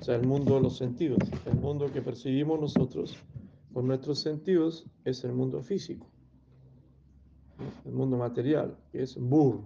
O 0.00 0.04
sea, 0.04 0.16
el 0.16 0.26
mundo 0.26 0.56
de 0.56 0.62
los 0.62 0.76
sentidos. 0.76 1.18
El 1.46 1.58
mundo 1.60 1.92
que 1.92 2.02
percibimos 2.02 2.60
nosotros 2.60 3.16
con 3.72 3.86
nuestros 3.86 4.18
sentidos 4.18 4.86
es 5.04 5.22
el 5.24 5.32
mundo 5.32 5.62
físico 5.62 6.12
el 7.84 7.92
mundo 7.92 8.16
material, 8.16 8.76
que 8.90 9.02
es 9.02 9.16
Bur, 9.18 9.60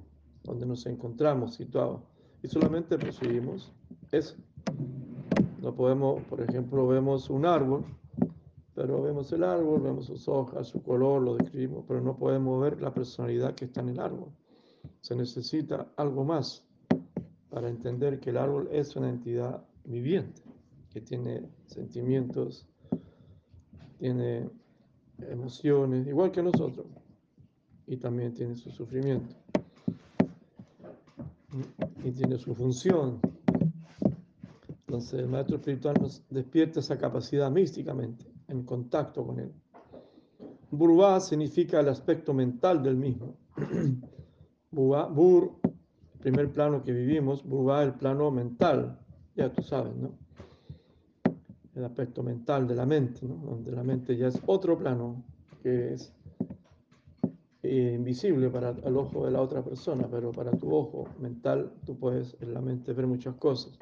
donde 0.45 0.67
nos 0.67 0.87
encontramos 0.87 1.55
situados. 1.55 2.03
Y 2.43 2.49
solamente 2.49 2.99
percibimos 2.99 3.73
eso. 4.13 4.37
No 5.61 5.75
podemos, 5.75 6.23
por 6.25 6.41
ejemplo, 6.41 6.87
vemos 6.87 7.31
un 7.31 7.47
árbol, 7.47 7.85
pero 8.77 9.01
vemos 9.01 9.33
el 9.33 9.43
árbol, 9.43 9.81
vemos 9.81 10.05
sus 10.05 10.29
hojas, 10.29 10.69
su 10.69 10.83
color, 10.83 11.23
lo 11.23 11.37
describimos, 11.37 11.87
pero 11.89 12.03
no 12.03 12.15
podemos 12.15 12.61
ver 12.61 12.81
la 12.83 12.93
personalidad 12.93 13.55
que 13.55 13.65
está 13.65 13.81
en 13.81 13.89
el 13.89 13.99
árbol. 13.99 14.29
Se 15.01 15.17
necesita 15.17 15.89
algo 15.97 16.25
más 16.25 16.63
para 17.49 17.71
entender 17.71 18.21
que 18.21 18.31
el 18.31 18.37
árbol 18.37 18.69
es 18.71 18.95
una 18.95 19.09
entidad 19.09 19.65
viviente, 19.87 20.43
que 20.91 21.01
tiene 21.01 21.49
sentimientos, 21.65 22.67
tiene 23.99 24.51
emociones, 25.31 26.07
igual 26.07 26.31
que 26.31 26.43
nosotros 26.43 26.87
y 27.87 27.97
también 27.97 28.35
tiene 28.35 28.57
su 28.57 28.71
sufrimiento. 28.71 29.35
Y 32.05 32.11
tiene 32.11 32.37
su 32.37 32.55
función. 32.55 33.21
Entonces 34.87 35.15
el 35.15 35.29
maestro 35.29 35.57
espiritual 35.57 35.97
nos 35.99 36.23
despierta 36.29 36.81
esa 36.81 36.99
capacidad 36.99 37.51
místicamente, 37.51 38.36
en 38.49 38.63
contacto 38.65 39.27
con 39.27 39.41
él. 39.41 39.53
Burvá 40.71 41.21
significa 41.21 41.81
el 41.81 41.89
aspecto 41.89 42.35
mental 42.35 42.83
del 42.83 42.97
mismo. 42.97 43.37
Bur, 44.71 45.53
el 45.63 46.21
primer 46.21 46.53
plano 46.53 46.83
que 46.83 46.93
vivimos, 46.93 47.45
Burvá 47.45 47.83
el 47.83 47.95
plano 47.95 48.31
mental, 48.31 48.99
ya 49.35 49.53
tú 49.53 49.63
sabes, 49.63 49.95
¿no? 49.97 50.13
El 51.75 51.85
aspecto 51.85 52.23
mental 52.23 52.67
de 52.67 52.75
la 52.75 52.87
mente, 52.87 53.27
¿no? 53.27 53.37
Donde 53.37 53.71
la 53.73 53.83
mente 53.83 54.17
ya 54.17 54.29
es 54.29 54.41
otro 54.47 54.79
plano, 54.79 55.25
que 55.63 55.95
es 55.95 56.13
eh, 57.63 57.95
invisible 57.97 58.49
para 58.51 58.71
el 58.71 58.97
ojo 58.97 59.25
de 59.25 59.31
la 59.31 59.41
otra 59.41 59.63
persona, 59.63 60.07
pero 60.11 60.31
para 60.33 60.53
tu 60.53 60.75
ojo 60.75 61.09
mental 61.21 61.73
tú 61.85 61.99
puedes 61.99 62.37
en 62.41 62.55
la 62.55 62.61
mente 62.61 62.93
ver 62.93 63.07
muchas 63.07 63.35
cosas 63.37 63.77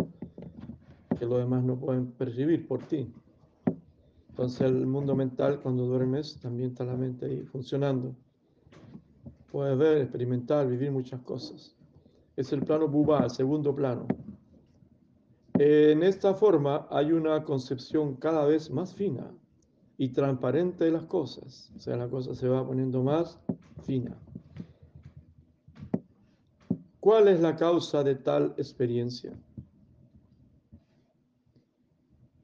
que 1.18 1.26
los 1.26 1.38
demás 1.38 1.62
no 1.64 1.76
pueden 1.76 2.06
percibir 2.12 2.66
por 2.66 2.82
ti. 2.84 3.12
Entonces 4.34 4.62
el 4.62 4.84
mundo 4.84 5.14
mental 5.14 5.60
cuando 5.60 5.86
duermes 5.86 6.40
también 6.40 6.70
está 6.70 6.84
la 6.84 6.96
mente 6.96 7.26
ahí 7.26 7.44
funcionando. 7.44 8.16
Puedes 9.52 9.78
ver, 9.78 9.98
experimentar, 9.98 10.66
vivir 10.66 10.90
muchas 10.90 11.20
cosas. 11.20 11.76
Es 12.34 12.52
el 12.52 12.64
plano 12.64 12.88
Bubá, 12.88 13.22
el 13.22 13.30
segundo 13.30 13.72
plano. 13.72 14.08
En 15.52 16.02
esta 16.02 16.34
forma 16.34 16.88
hay 16.90 17.12
una 17.12 17.44
concepción 17.44 18.16
cada 18.16 18.44
vez 18.44 18.72
más 18.72 18.92
fina 18.92 19.30
y 19.98 20.08
transparente 20.08 20.86
de 20.86 20.90
las 20.90 21.04
cosas. 21.04 21.70
O 21.76 21.78
sea, 21.78 21.96
la 21.96 22.08
cosa 22.08 22.34
se 22.34 22.48
va 22.48 22.66
poniendo 22.66 23.04
más 23.04 23.38
fina. 23.86 24.18
¿Cuál 26.98 27.28
es 27.28 27.38
la 27.38 27.54
causa 27.54 28.02
de 28.02 28.16
tal 28.16 28.52
experiencia? 28.56 29.32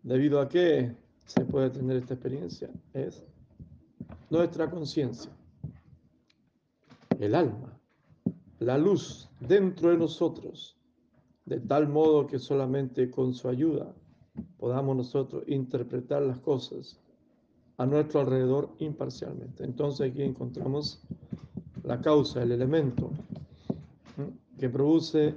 ¿Debido 0.04 0.40
a 0.40 0.48
qué 0.48 1.09
se 1.30 1.44
puede 1.44 1.70
tener 1.70 1.96
esta 1.96 2.14
experiencia? 2.14 2.68
Es 2.92 3.22
nuestra 4.30 4.68
conciencia, 4.68 5.30
el 7.20 7.36
alma, 7.36 7.78
la 8.58 8.76
luz 8.76 9.28
dentro 9.38 9.90
de 9.90 9.96
nosotros, 9.96 10.76
de 11.44 11.60
tal 11.60 11.88
modo 11.88 12.26
que 12.26 12.40
solamente 12.40 13.08
con 13.12 13.32
su 13.32 13.48
ayuda 13.48 13.94
podamos 14.58 14.96
nosotros 14.96 15.44
interpretar 15.46 16.22
las 16.22 16.40
cosas 16.40 16.98
a 17.76 17.86
nuestro 17.86 18.20
alrededor 18.20 18.74
imparcialmente. 18.80 19.62
Entonces 19.62 20.10
aquí 20.10 20.22
encontramos 20.22 21.00
la 21.84 22.00
causa, 22.00 22.42
el 22.42 22.50
elemento 22.50 23.12
que 24.58 24.68
produce 24.68 25.36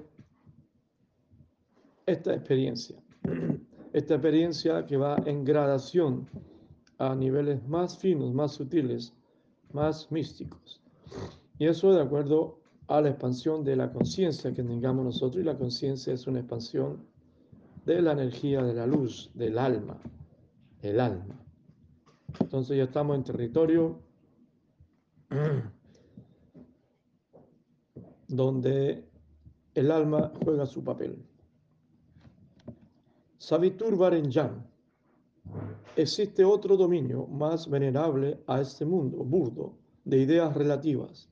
esta 2.08 2.34
experiencia. 2.34 2.98
Esta 3.94 4.16
experiencia 4.16 4.86
que 4.86 4.98
va 4.98 5.16
en 5.26 5.46
gradación 5.46 6.28
a 6.98 7.16
niveles 7.16 7.66
más 7.68 7.98
finos, 7.98 8.34
más 8.34 8.54
sutiles, 8.54 9.14
más 9.72 10.12
místicos. 10.12 10.82
Y 11.60 11.68
eso 11.68 11.94
de 11.94 12.02
acuerdo 12.02 12.60
a 12.88 13.02
la 13.02 13.10
expansión 13.10 13.64
de 13.64 13.76
la 13.76 13.92
conciencia 13.92 14.52
que 14.54 14.64
tengamos 14.64 15.06
nosotros. 15.06 15.42
Y 15.42 15.46
la 15.46 15.58
conciencia 15.58 16.14
es 16.14 16.26
una 16.28 16.40
expansión 16.40 17.06
de 17.86 18.02
la 18.02 18.14
energía 18.14 18.64
de 18.64 18.74
la 18.74 18.88
luz, 18.88 19.30
del 19.34 19.60
alma, 19.60 20.00
el 20.82 21.00
alma. 21.00 21.40
Entonces 22.40 22.78
ya 22.78 22.86
estamos 22.86 23.16
en 23.16 23.24
territorio 23.24 24.00
donde 28.28 29.08
el 29.76 29.92
alma 29.92 30.32
juega 30.44 30.66
su 30.66 30.84
papel. 30.84 31.24
Savitur 33.44 33.98
Varenjan. 33.98 34.66
Existe 35.98 36.46
otro 36.46 36.78
dominio 36.78 37.28
más 37.28 37.70
venerable 37.70 38.40
a 38.48 38.62
este 38.62 38.86
mundo 38.86 39.18
burdo 39.18 39.78
de 40.06 40.20
ideas 40.20 40.56
relativas. 40.56 41.28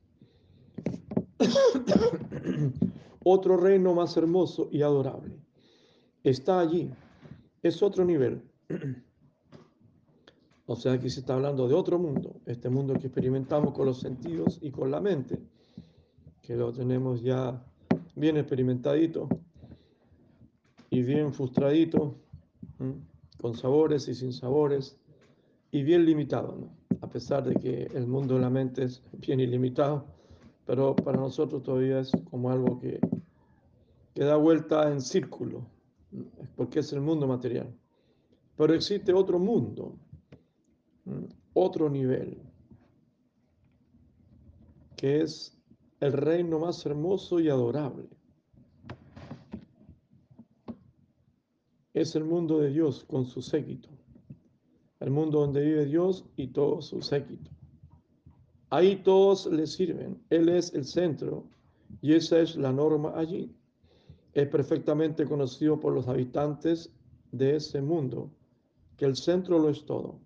otro 3.24 3.56
reino 3.56 3.94
más 3.94 4.14
hermoso 4.18 4.68
y 4.70 4.82
adorable. 4.82 5.38
Está 6.22 6.60
allí. 6.60 6.90
Es 7.62 7.82
otro 7.82 8.04
nivel. 8.04 8.42
O 10.64 10.76
sea, 10.76 10.92
aquí 10.92 11.10
se 11.10 11.20
está 11.20 11.34
hablando 11.34 11.66
de 11.66 11.74
otro 11.74 11.98
mundo, 11.98 12.40
este 12.46 12.70
mundo 12.70 12.94
que 12.94 13.08
experimentamos 13.08 13.74
con 13.74 13.84
los 13.84 14.00
sentidos 14.00 14.58
y 14.62 14.70
con 14.70 14.90
la 14.90 15.00
mente, 15.00 15.38
que 16.40 16.56
lo 16.56 16.72
tenemos 16.72 17.20
ya 17.20 17.62
bien 18.14 18.36
experimentadito 18.36 19.28
y 20.92 21.02
bien 21.02 21.32
frustradito, 21.32 22.14
con 23.40 23.54
sabores 23.54 24.08
y 24.08 24.14
sin 24.14 24.30
sabores, 24.30 24.98
y 25.70 25.82
bien 25.82 26.04
limitado, 26.04 26.68
a 27.00 27.08
pesar 27.08 27.44
de 27.44 27.54
que 27.54 27.84
el 27.94 28.06
mundo 28.06 28.34
de 28.34 28.40
la 28.42 28.50
mente 28.50 28.84
es 28.84 29.02
bien 29.14 29.40
ilimitado, 29.40 30.04
pero 30.66 30.94
para 30.94 31.16
nosotros 31.16 31.62
todavía 31.62 32.00
es 32.00 32.12
como 32.30 32.50
algo 32.50 32.78
que, 32.78 33.00
que 34.14 34.22
da 34.22 34.36
vuelta 34.36 34.92
en 34.92 35.00
círculo, 35.00 35.66
porque 36.56 36.80
es 36.80 36.92
el 36.92 37.00
mundo 37.00 37.26
material. 37.26 37.74
Pero 38.58 38.74
existe 38.74 39.14
otro 39.14 39.38
mundo, 39.38 39.96
otro 41.54 41.88
nivel, 41.88 42.36
que 44.94 45.22
es 45.22 45.58
el 46.00 46.12
reino 46.12 46.58
más 46.58 46.84
hermoso 46.84 47.40
y 47.40 47.48
adorable. 47.48 48.10
Es 51.94 52.16
el 52.16 52.24
mundo 52.24 52.58
de 52.58 52.70
Dios 52.70 53.04
con 53.04 53.26
su 53.26 53.42
séquito, 53.42 53.90
el 55.00 55.10
mundo 55.10 55.40
donde 55.40 55.62
vive 55.62 55.84
Dios 55.84 56.24
y 56.36 56.48
todo 56.48 56.80
su 56.80 57.02
séquito. 57.02 57.50
Ahí 58.70 58.96
todos 58.96 59.46
le 59.46 59.66
sirven, 59.66 60.22
Él 60.30 60.48
es 60.48 60.72
el 60.72 60.86
centro 60.86 61.44
y 62.00 62.14
esa 62.14 62.40
es 62.40 62.56
la 62.56 62.72
norma 62.72 63.12
allí. 63.16 63.54
Es 64.32 64.48
perfectamente 64.48 65.26
conocido 65.26 65.78
por 65.78 65.92
los 65.92 66.08
habitantes 66.08 66.90
de 67.32 67.56
ese 67.56 67.82
mundo, 67.82 68.30
que 68.96 69.04
el 69.04 69.16
centro 69.16 69.58
lo 69.58 69.68
es 69.68 69.84
todo. 69.84 70.18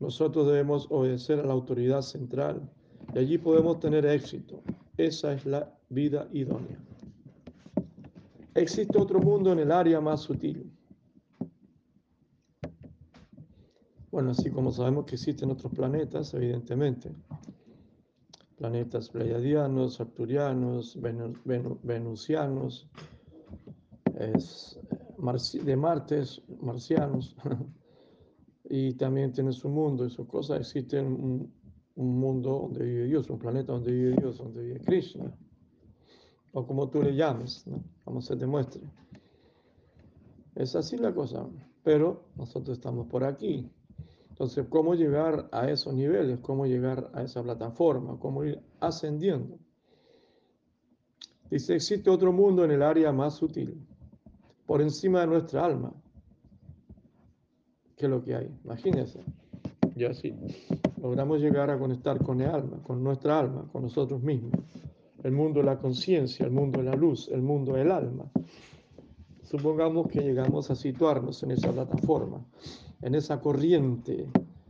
Nosotros 0.00 0.46
debemos 0.48 0.88
obedecer 0.90 1.38
a 1.38 1.46
la 1.46 1.52
autoridad 1.52 2.02
central 2.02 2.68
y 3.14 3.18
allí 3.18 3.38
podemos 3.38 3.78
tener 3.78 4.04
éxito. 4.06 4.60
Esa 4.96 5.32
es 5.32 5.46
la 5.46 5.72
vida 5.88 6.28
idónea. 6.32 6.78
Existe 8.54 8.98
otro 8.98 9.20
mundo 9.20 9.52
en 9.52 9.60
el 9.60 9.70
área 9.70 10.00
más 10.00 10.22
sutil. 10.22 10.72
Bueno, 14.10 14.30
así 14.30 14.50
como 14.50 14.72
sabemos 14.72 15.04
que 15.04 15.16
existen 15.16 15.50
otros 15.50 15.72
planetas, 15.72 16.32
evidentemente. 16.32 17.12
Planetas 18.56 19.10
pleiadianos, 19.10 20.00
arturianos, 20.00 20.98
venusianos, 21.82 22.88
de 25.62 25.76
Martes, 25.76 26.42
marcianos. 26.60 27.36
y 28.70 28.94
también 28.94 29.32
tiene 29.32 29.52
su 29.52 29.68
mundo 29.68 30.06
y 30.06 30.10
sus 30.10 30.26
cosas. 30.26 30.60
Existe 30.60 31.00
un, 31.00 31.52
un, 31.96 32.18
mundo 32.18 32.60
donde 32.62 32.84
vive 32.84 33.04
Dios, 33.04 33.28
un 33.28 33.38
planeta 33.38 33.72
donde 33.72 33.92
vive 33.92 34.16
Dios, 34.16 34.38
donde 34.38 34.62
vive 34.62 34.80
Krishna, 34.80 35.34
o 36.52 36.66
como 36.66 36.88
tú 36.88 37.02
le 37.02 37.14
llames, 37.14 37.66
¿no? 37.66 37.82
como 38.04 38.20
se 38.22 38.36
demuestre. 38.36 38.82
Es 40.54 40.74
así 40.74 40.96
la 40.96 41.14
cosa, 41.14 41.46
pero 41.82 42.24
nosotros 42.36 42.78
estamos 42.78 43.06
por 43.06 43.24
aquí. 43.24 43.70
Entonces, 44.38 44.66
¿cómo 44.68 44.94
llegar 44.94 45.48
a 45.50 45.68
esos 45.68 45.92
niveles? 45.94 46.38
¿Cómo 46.38 46.64
llegar 46.64 47.10
a 47.12 47.24
esa 47.24 47.42
plataforma? 47.42 48.20
¿Cómo 48.20 48.44
ir 48.44 48.60
ascendiendo? 48.78 49.58
Dice, 51.50 51.74
existe 51.74 52.08
otro 52.08 52.32
mundo 52.32 52.64
en 52.64 52.70
el 52.70 52.84
área 52.84 53.10
más 53.10 53.34
sutil, 53.34 53.84
por 54.64 54.80
encima 54.80 55.22
de 55.22 55.26
nuestra 55.26 55.64
alma, 55.64 55.92
¿Qué 57.96 58.04
es 58.04 58.10
lo 58.10 58.22
que 58.22 58.36
hay. 58.36 58.48
Imagínense. 58.64 59.24
Y 59.96 60.04
así 60.04 60.32
logramos 61.02 61.40
llegar 61.40 61.68
a 61.70 61.78
conectar 61.80 62.22
con 62.22 62.40
el 62.40 62.48
alma, 62.48 62.80
con 62.84 63.02
nuestra 63.02 63.40
alma, 63.40 63.68
con 63.72 63.82
nosotros 63.82 64.22
mismos. 64.22 64.52
El 65.24 65.32
mundo 65.32 65.58
de 65.58 65.66
la 65.66 65.80
conciencia, 65.80 66.46
el 66.46 66.52
mundo 66.52 66.78
de 66.78 66.84
la 66.84 66.94
luz, 66.94 67.28
el 67.32 67.42
mundo 67.42 67.72
del 67.72 67.90
alma. 67.90 68.30
Supongamos 69.42 70.06
que 70.06 70.20
llegamos 70.20 70.70
a 70.70 70.76
situarnos 70.76 71.42
en 71.42 71.50
esa 71.50 71.72
plataforma, 71.72 72.46
en 73.02 73.14
esa 73.14 73.40
corriente 73.40 74.28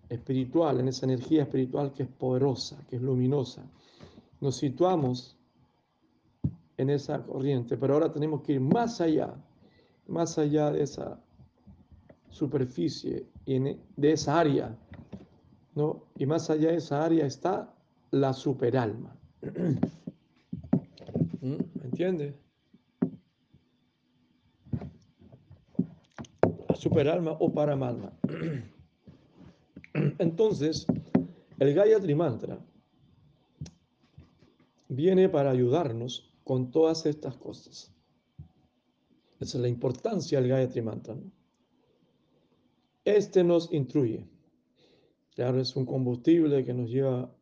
espiritual, 0.08 0.80
en 0.80 0.88
esa 0.88 1.06
energía 1.06 1.42
espiritual 1.42 1.92
que 1.92 2.04
es 2.04 2.08
poderosa, 2.08 2.84
que 2.88 2.96
es 2.96 3.02
luminosa. 3.02 3.64
Nos 4.40 4.56
situamos 4.56 5.36
en 6.76 6.90
esa 6.90 7.22
corriente, 7.22 7.76
pero 7.76 7.94
ahora 7.94 8.12
tenemos 8.12 8.42
que 8.42 8.52
ir 8.52 8.60
más 8.60 9.00
allá, 9.00 9.34
más 10.06 10.38
allá 10.38 10.70
de 10.70 10.82
esa 10.82 11.20
superficie 12.30 13.26
e, 13.46 13.78
de 13.96 14.12
esa 14.12 14.38
área, 14.38 14.76
¿no? 15.74 16.04
Y 16.16 16.26
más 16.26 16.50
allá 16.50 16.70
de 16.70 16.76
esa 16.76 17.04
área 17.04 17.26
está 17.26 17.74
la 18.10 18.32
superalma. 18.32 19.14
¿Mm? 21.40 21.56
¿Me 21.74 21.84
entiende? 21.84 22.34
La 26.67 26.67
superalma 26.78 27.32
o 27.32 27.52
paramalma. 27.52 28.12
Entonces, 30.18 30.86
el 31.58 31.74
Gayatri 31.74 32.14
Mantra 32.14 32.58
viene 34.88 35.28
para 35.28 35.50
ayudarnos 35.50 36.32
con 36.44 36.70
todas 36.70 37.04
estas 37.04 37.36
cosas. 37.36 37.92
Esa 39.40 39.58
es 39.58 39.62
la 39.62 39.68
importancia 39.68 40.40
del 40.40 40.50
Gayatri 40.50 40.82
Mantra. 40.82 41.14
¿no? 41.14 41.30
Este 43.04 43.42
nos 43.42 43.72
instruye. 43.72 44.26
Claro, 45.34 45.60
es 45.60 45.74
un 45.76 45.86
combustible 45.86 46.64
que 46.64 46.74
nos 46.74 46.90
lleva 46.90 47.32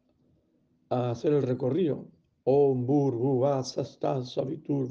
a 0.91 1.11
hacer 1.11 1.33
el 1.33 1.43
recorrido. 1.43 2.07
Om 2.45 2.87
Savitur 3.65 4.89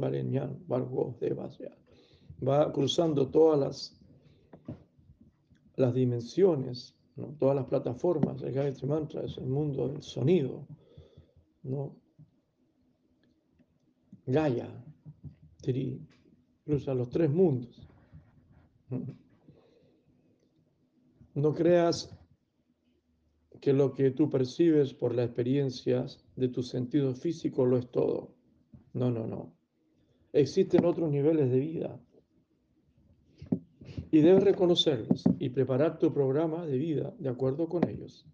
Va 2.46 2.74
cruzando 2.74 3.30
todas 3.30 3.60
las, 3.60 3.95
las 5.76 5.94
dimensiones, 5.94 6.96
todas 7.40 7.56
las 7.56 7.66
plataformas. 7.66 8.42
El 8.42 8.54
Gayatri 8.54 8.88
Mantra 8.88 9.24
es 9.24 9.38
el 9.38 9.48
mundo 9.48 9.88
del 9.88 10.02
sonido. 10.02 10.68
¿no? 11.64 11.96
Gaia, 14.26 14.70
Tri, 15.62 16.02
los 16.66 17.10
tres 17.10 17.30
mundos. 17.30 17.88
No 21.36 21.54
creas 21.54 22.18
que 23.60 23.74
lo 23.74 23.94
que 23.94 24.12
tú 24.12 24.30
percibes 24.30 24.94
por 24.94 25.14
las 25.14 25.26
experiencias 25.26 26.24
de 26.38 26.48
tus 26.48 26.70
sentidos 26.70 27.20
físicos 27.20 27.68
lo 27.68 27.78
es 27.78 27.92
todo. 27.92 28.34
No, 28.94 29.12
no, 29.12 29.28
no. 29.28 29.54
Existen 30.32 30.86
otros 30.86 31.12
niveles 31.12 31.52
de 31.52 31.60
vida. 31.60 32.00
Y 34.16 34.22
debes 34.22 34.46
reconocerlos 34.46 35.26
y 35.40 35.50
preparar 35.50 36.00
tu 36.00 36.14
programa 36.14 36.66
de 36.66 36.78
vida 36.78 37.14
de 37.20 37.28
acuerdo 37.28 37.68
con 37.68 37.86
ellos. 37.90 38.26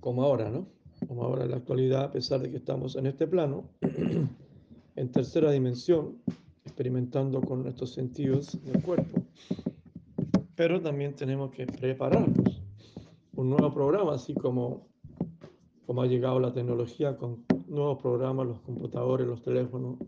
Como 0.00 0.24
ahora, 0.24 0.50
¿no? 0.50 0.66
Como 1.06 1.22
ahora 1.22 1.44
en 1.44 1.52
la 1.52 1.58
actualidad, 1.58 2.02
a 2.02 2.10
pesar 2.10 2.40
de 2.40 2.50
que 2.50 2.56
estamos 2.56 2.96
en 2.96 3.06
este 3.06 3.28
plano, 3.28 3.62
en 4.96 5.12
tercera 5.12 5.52
dimensión, 5.52 6.18
experimentando 6.64 7.40
con 7.42 7.62
nuestros 7.62 7.92
sentidos 7.92 8.58
del 8.64 8.82
cuerpo 8.82 9.22
pero 10.56 10.80
también 10.80 11.14
tenemos 11.14 11.52
que 11.52 11.66
prepararnos. 11.66 12.60
Un 13.34 13.50
nuevo 13.50 13.72
programa, 13.72 14.14
así 14.14 14.34
como, 14.34 14.88
como 15.86 16.02
ha 16.02 16.06
llegado 16.06 16.40
la 16.40 16.52
tecnología 16.52 17.16
con 17.16 17.44
nuevos 17.68 18.00
programas, 18.02 18.48
los 18.48 18.60
computadores, 18.60 19.26
los 19.26 19.42
teléfonos, 19.42 19.98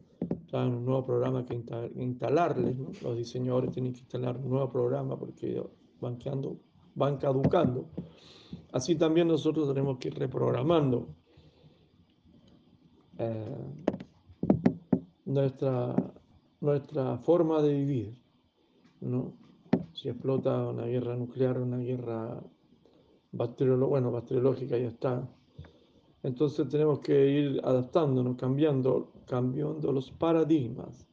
un 0.62 0.85
nuevo 0.85 1.05
programa 1.05 1.45
que 1.45 1.55
instalarles, 1.97 2.77
los 3.03 3.17
diseñadores 3.17 3.71
tienen 3.73 3.93
que 3.93 4.01
instalar 4.01 4.37
un 4.37 4.51
nuevo 4.51 4.71
programa 4.71 5.19
porque 5.19 5.62
van, 6.01 6.17
quedando, 6.19 6.57
van 6.95 7.17
caducando. 7.19 7.87
Así 8.73 8.95
también 8.97 9.29
nosotros 9.29 9.69
tenemos 9.69 9.99
que 9.99 10.09
ir 10.09 10.19
reprogramando 10.19 11.09
eh, 13.19 13.73
nuestra, 15.25 15.95
nuestra 16.61 17.19
forma 17.19 17.62
de 17.62 17.75
vivir, 17.75 18.19
¿no? 19.01 19.33
si 19.93 20.09
explota 20.09 20.69
una 20.69 20.87
guerra 20.87 21.17
nuclear, 21.17 21.59
una 21.59 21.79
guerra 21.79 22.43
bueno, 23.33 24.12
bacteriológica 24.12 24.79
ya 24.79 24.88
está, 24.88 25.29
Entonces 26.23 26.69
tenemos 26.69 27.01
que 27.01 27.27
ir 27.27 27.61
adaptándonos, 27.64 28.37
cambiando, 28.37 29.12
cambiando 29.27 29.93
los 29.93 30.11
paradigmas, 30.11 31.07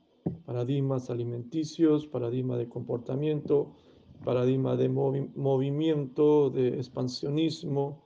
paradigmas 0.46 1.10
alimenticios, 1.10 2.08
paradigmas 2.08 2.58
de 2.60 2.70
comportamiento, 2.70 3.76
paradigma 4.24 4.76
de 4.76 4.90
movimiento, 4.90 6.50
de 6.50 6.76
expansionismo, 6.76 8.04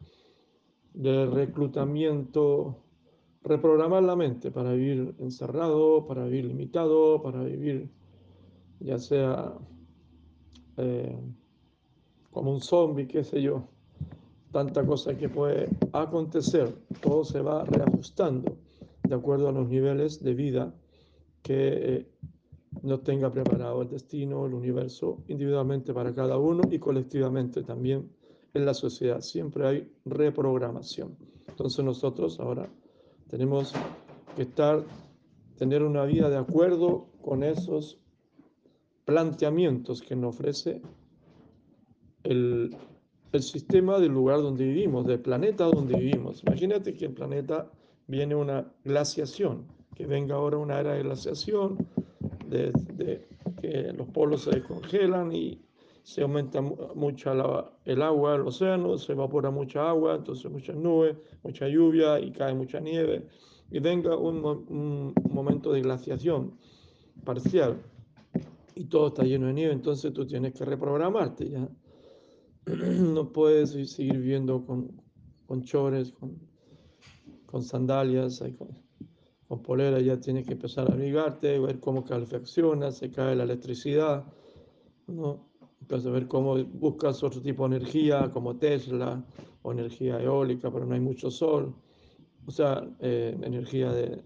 de 0.94 1.26
reclutamiento, 1.26 2.78
reprogramar 3.44 4.04
la 4.04 4.15
mente 4.15 4.52
para 4.52 4.74
vivir 4.74 5.15
encerrado, 5.20 6.06
para 6.08 6.26
vivir 6.26 6.46
limitado, 6.46 7.22
para 7.22 7.44
vivir 7.44 7.89
ya 8.80 8.98
sea 8.98 9.54
eh, 10.78 11.18
como 12.32 12.52
un 12.52 12.62
zombie, 12.62 13.08
qué 13.08 13.24
sé 13.24 13.41
yo, 13.41 13.63
tanta 14.52 14.86
cosa 14.86 15.18
que 15.18 15.30
puede 15.30 15.70
acontecer, 15.94 16.74
todo 17.02 17.24
se 17.24 17.41
va 17.41 17.65
reajustando 17.65 18.58
de 19.08 19.15
acuerdo 19.15 19.48
a 19.48 19.52
los 19.52 19.68
niveles 19.68 20.24
de 20.24 20.34
vida 20.34 20.74
que 21.41 21.56
eh, 21.58 22.08
no 22.82 23.00
tenga 23.00 23.32
preparado 23.32 23.82
el 23.82 23.89
destino, 23.89 24.46
el 24.46 24.54
universo, 24.54 25.24
individualmente 25.28 25.94
para 25.94 26.13
cada 26.13 26.38
uno 26.38 26.63
y 26.70 26.80
colectivamente 26.80 27.63
también 27.63 28.10
en 28.54 28.65
la 28.65 28.74
sociedad. 28.74 29.22
Siempre 29.22 29.68
hay 29.68 29.91
reprogramación. 30.06 31.15
Entonces 31.48 31.86
nosotros 31.86 32.39
ahora 32.39 32.70
tenemos 33.30 33.74
que 34.36 34.44
estar, 34.44 34.84
tener 35.58 35.84
una 35.84 36.04
vida 36.06 36.30
de 36.30 36.38
acuerdo 36.38 37.08
con 37.22 37.44
esos 37.44 38.00
planteamientos 39.06 40.02
que 40.02 40.15
nos 40.15 40.36
ofrece 40.36 40.82
el, 42.24 42.76
el 43.32 43.44
sistema 43.44 44.00
del 44.00 44.12
lugar 44.12 44.41
donde 44.41 44.65
vivimos, 44.65 45.06
del 45.06 45.20
planeta 45.20 45.65
donde 45.65 45.98
vivimos. 45.98 46.44
Imagínate 46.44 46.96
que 46.96 47.06
el 47.06 47.13
planeta 47.13 47.72
viene 48.08 48.36
una 48.36 48.72
glaciación, 48.84 49.65
que 49.96 50.06
venga 50.06 50.36
ahora 50.36 50.58
una 50.58 50.80
era 50.80 50.94
de 50.94 51.04
glaciación, 51.04 51.88
de, 52.48 52.72
de 52.94 53.28
que 53.62 53.94
los 53.94 54.08
polos 54.10 54.44
se 54.44 54.52
descongelan 54.52 55.32
y 55.32 55.62
se 56.04 56.22
aumenta 56.22 56.62
mucho 56.62 57.32
el 57.86 58.02
agua 58.02 58.32
del 58.34 58.41
océano, 58.41 58.98
se 58.98 59.13
evapora 59.13 59.50
mucha 59.50 59.89
agua, 59.89 60.15
entonces 60.15 60.52
muchas 60.52 60.76
nubes, 60.76 61.18
mucha 61.41 61.68
lluvia 61.68 62.20
y 62.20 62.32
cae 62.32 62.54
mucha 62.54 62.80
nieve. 62.80 63.28
Y 63.72 63.80
venga 63.80 64.15
un, 64.15 64.46
un 64.46 65.13
momento 65.32 65.74
de 65.74 65.82
glaciación 65.82 66.54
parcial 67.24 67.82
y 68.76 68.84
todo 68.86 69.08
está 69.08 69.24
lleno 69.24 69.48
de 69.48 69.54
nieve, 69.54 69.74
entonces 69.74 70.13
tú 70.13 70.28
tienes 70.28 70.54
que 70.54 70.63
reprogramarte 70.63 71.50
ya. 71.50 71.68
No 73.00 73.32
puedes 73.32 73.72
seguir 73.91 74.18
viviendo 74.18 74.65
con, 74.65 75.02
con 75.48 75.63
chores, 75.63 76.12
con, 76.12 76.38
con 77.45 77.63
sandalias, 77.63 78.43
con, 78.58 78.69
con 79.47 79.62
polera, 79.62 79.99
ya 79.99 80.19
tienes 80.19 80.45
que 80.45 80.53
empezar 80.53 80.89
a 80.89 80.93
abrigarte, 80.93 81.60
ver 81.60 81.79
cómo 81.79 82.03
calefacciona, 82.03 82.91
se 82.91 83.12
cae 83.12 83.36
la 83.36 83.43
electricidad, 83.43 84.25
¿no? 85.08 85.49
A 85.89 85.97
ver 86.10 86.27
cómo 86.27 86.55
buscas 86.63 87.21
otro 87.23 87.41
tipo 87.41 87.67
de 87.67 87.77
energía, 87.77 88.31
como 88.31 88.55
Tesla, 88.58 89.23
o 89.62 89.71
energía 89.71 90.21
eólica, 90.21 90.71
pero 90.71 90.86
no 90.86 90.95
hay 90.95 90.99
mucho 90.99 91.29
sol, 91.29 91.75
o 92.45 92.51
sea, 92.51 92.88
eh, 92.99 93.38
energía 93.41 93.91
de, 93.91 94.21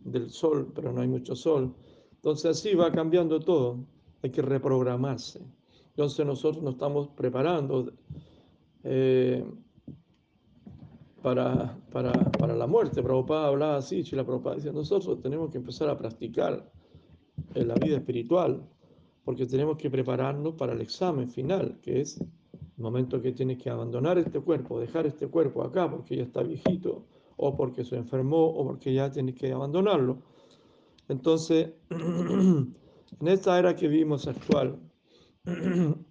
del 0.00 0.30
sol, 0.30 0.72
pero 0.74 0.92
no 0.92 1.00
hay 1.00 1.08
mucho 1.08 1.34
sol. 1.34 1.74
Entonces 2.14 2.58
así 2.58 2.74
va 2.74 2.90
cambiando 2.90 3.40
todo, 3.40 3.78
hay 4.22 4.30
que 4.30 4.42
reprogramarse. 4.42 5.40
Entonces 5.90 6.26
nosotros 6.26 6.62
nos 6.62 6.74
estamos 6.74 7.08
preparando 7.08 7.92
eh, 8.82 9.44
para, 11.26 11.76
para, 11.90 12.12
para, 12.12 12.54
la 12.54 12.68
muerte. 12.68 13.02
Prabhupada 13.02 13.48
hablaba 13.48 13.78
así, 13.78 14.04
Chila 14.04 14.22
Prabhupada 14.22 14.54
decía, 14.54 14.70
nosotros 14.70 15.20
tenemos 15.20 15.50
que 15.50 15.58
empezar 15.58 15.88
a 15.88 15.98
practicar 15.98 16.70
en 17.52 17.66
la 17.66 17.74
vida 17.74 17.96
espiritual, 17.96 18.62
porque 19.24 19.44
tenemos 19.44 19.76
que 19.76 19.90
prepararnos 19.90 20.54
para 20.54 20.72
el 20.72 20.80
examen 20.82 21.28
final, 21.28 21.80
que 21.82 22.00
es 22.00 22.20
el 22.20 22.28
momento 22.76 23.20
que 23.20 23.32
tienes 23.32 23.58
que 23.60 23.68
abandonar 23.68 24.18
este 24.18 24.38
cuerpo, 24.38 24.78
dejar 24.78 25.04
este 25.04 25.26
cuerpo 25.26 25.64
acá 25.64 25.90
porque 25.90 26.14
ya 26.14 26.22
está 26.22 26.44
viejito, 26.44 27.02
o 27.36 27.56
porque 27.56 27.84
se 27.84 27.96
enfermó, 27.96 28.46
o 28.46 28.64
porque 28.64 28.94
ya 28.94 29.10
tienes 29.10 29.34
que 29.34 29.50
abandonarlo. 29.50 30.18
Entonces, 31.08 31.72
en 31.90 32.76
esta 33.26 33.58
era 33.58 33.74
que 33.74 33.88
vivimos 33.88 34.28
actual, 34.28 34.78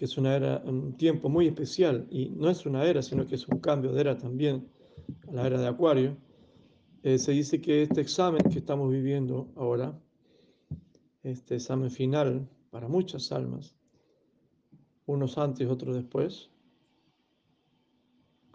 que 0.00 0.06
es 0.06 0.16
una 0.16 0.34
era, 0.34 0.62
un 0.64 0.94
tiempo 0.94 1.28
muy 1.28 1.46
especial, 1.46 2.06
y 2.10 2.30
no 2.30 2.48
es 2.48 2.64
una 2.64 2.86
era, 2.86 3.02
sino 3.02 3.26
que 3.26 3.34
es 3.34 3.46
un 3.46 3.58
cambio 3.58 3.92
de 3.92 4.00
era 4.00 4.16
también, 4.16 4.66
a 5.28 5.32
la 5.32 5.46
era 5.46 5.60
de 5.60 5.66
Acuario, 5.66 6.16
eh, 7.02 7.18
se 7.18 7.32
dice 7.32 7.60
que 7.60 7.82
este 7.82 8.00
examen 8.00 8.40
que 8.50 8.60
estamos 8.60 8.90
viviendo 8.90 9.52
ahora, 9.56 9.92
este 11.22 11.56
examen 11.56 11.90
final 11.90 12.48
para 12.70 12.88
muchas 12.88 13.30
almas, 13.30 13.76
unos 15.04 15.36
antes, 15.36 15.68
otros 15.68 15.94
después, 15.94 16.48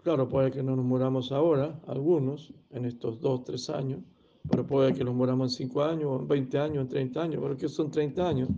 claro, 0.02 0.28
puede 0.28 0.50
que 0.50 0.64
no 0.64 0.74
nos 0.74 0.84
muramos 0.84 1.30
ahora, 1.30 1.80
algunos, 1.86 2.52
en 2.70 2.86
estos 2.86 3.20
dos, 3.20 3.44
tres 3.44 3.70
años, 3.70 4.00
pero 4.50 4.66
puede 4.66 4.92
que 4.94 5.04
nos 5.04 5.14
muramos 5.14 5.52
en 5.52 5.68
5 5.68 5.84
años, 5.84 6.22
en 6.22 6.26
20 6.26 6.58
años, 6.58 6.82
en 6.82 6.88
30 6.88 7.22
años, 7.22 7.40
pero 7.40 7.56
que 7.56 7.68
son 7.68 7.88
30 7.88 8.28
años, 8.28 8.48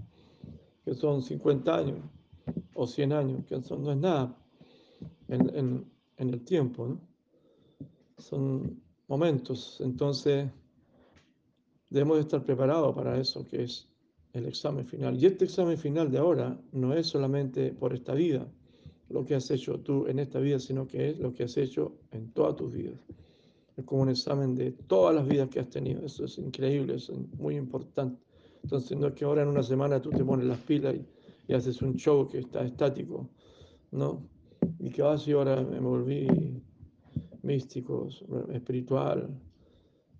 que 0.86 0.94
son 0.94 1.20
50 1.20 1.76
años 1.76 1.98
o 2.80 2.86
100 2.86 3.12
años, 3.12 3.44
que 3.44 3.60
son, 3.62 3.82
no 3.82 3.90
es 3.90 3.98
nada 3.98 4.36
en, 5.26 5.56
en, 5.56 5.84
en 6.16 6.28
el 6.30 6.44
tiempo, 6.44 6.86
¿no? 6.86 7.00
son 8.18 8.80
momentos, 9.08 9.80
entonces 9.80 10.48
debemos 11.90 12.20
estar 12.20 12.44
preparados 12.44 12.94
para 12.94 13.18
eso, 13.18 13.44
que 13.44 13.64
es 13.64 13.88
el 14.32 14.46
examen 14.46 14.86
final. 14.86 15.20
Y 15.20 15.26
este 15.26 15.46
examen 15.46 15.76
final 15.76 16.08
de 16.10 16.18
ahora 16.18 16.56
no 16.70 16.94
es 16.94 17.08
solamente 17.08 17.72
por 17.72 17.94
esta 17.94 18.14
vida, 18.14 18.46
lo 19.08 19.24
que 19.24 19.34
has 19.34 19.50
hecho 19.50 19.80
tú 19.80 20.06
en 20.06 20.20
esta 20.20 20.38
vida, 20.38 20.60
sino 20.60 20.86
que 20.86 21.10
es 21.10 21.18
lo 21.18 21.32
que 21.32 21.44
has 21.44 21.56
hecho 21.56 21.96
en 22.12 22.30
todas 22.32 22.54
tus 22.54 22.72
vidas. 22.72 23.00
Es 23.76 23.84
como 23.84 24.02
un 24.02 24.10
examen 24.10 24.54
de 24.54 24.70
todas 24.72 25.16
las 25.16 25.26
vidas 25.26 25.48
que 25.48 25.60
has 25.60 25.70
tenido. 25.70 26.04
Eso 26.04 26.26
es 26.26 26.38
increíble, 26.38 26.96
eso 26.96 27.12
es 27.12 27.38
muy 27.38 27.56
importante. 27.56 28.20
Entonces, 28.62 28.96
no 28.98 29.06
es 29.08 29.14
que 29.14 29.24
ahora 29.24 29.42
en 29.42 29.48
una 29.48 29.62
semana 29.62 30.00
tú 30.00 30.10
te 30.10 30.24
pones 30.24 30.46
las 30.46 30.58
pilas 30.58 30.94
y, 30.94 31.06
y 31.48 31.54
haces 31.54 31.82
un 31.82 31.96
show 31.96 32.28
que 32.28 32.38
está 32.38 32.62
estático, 32.62 33.28
¿no? 33.90 34.22
Y 34.78 34.90
que 34.90 35.02
vas 35.02 35.26
y 35.26 35.32
ahora 35.32 35.62
me 35.62 35.80
volví 35.80 36.62
místico, 37.42 38.08
espiritual. 38.52 39.28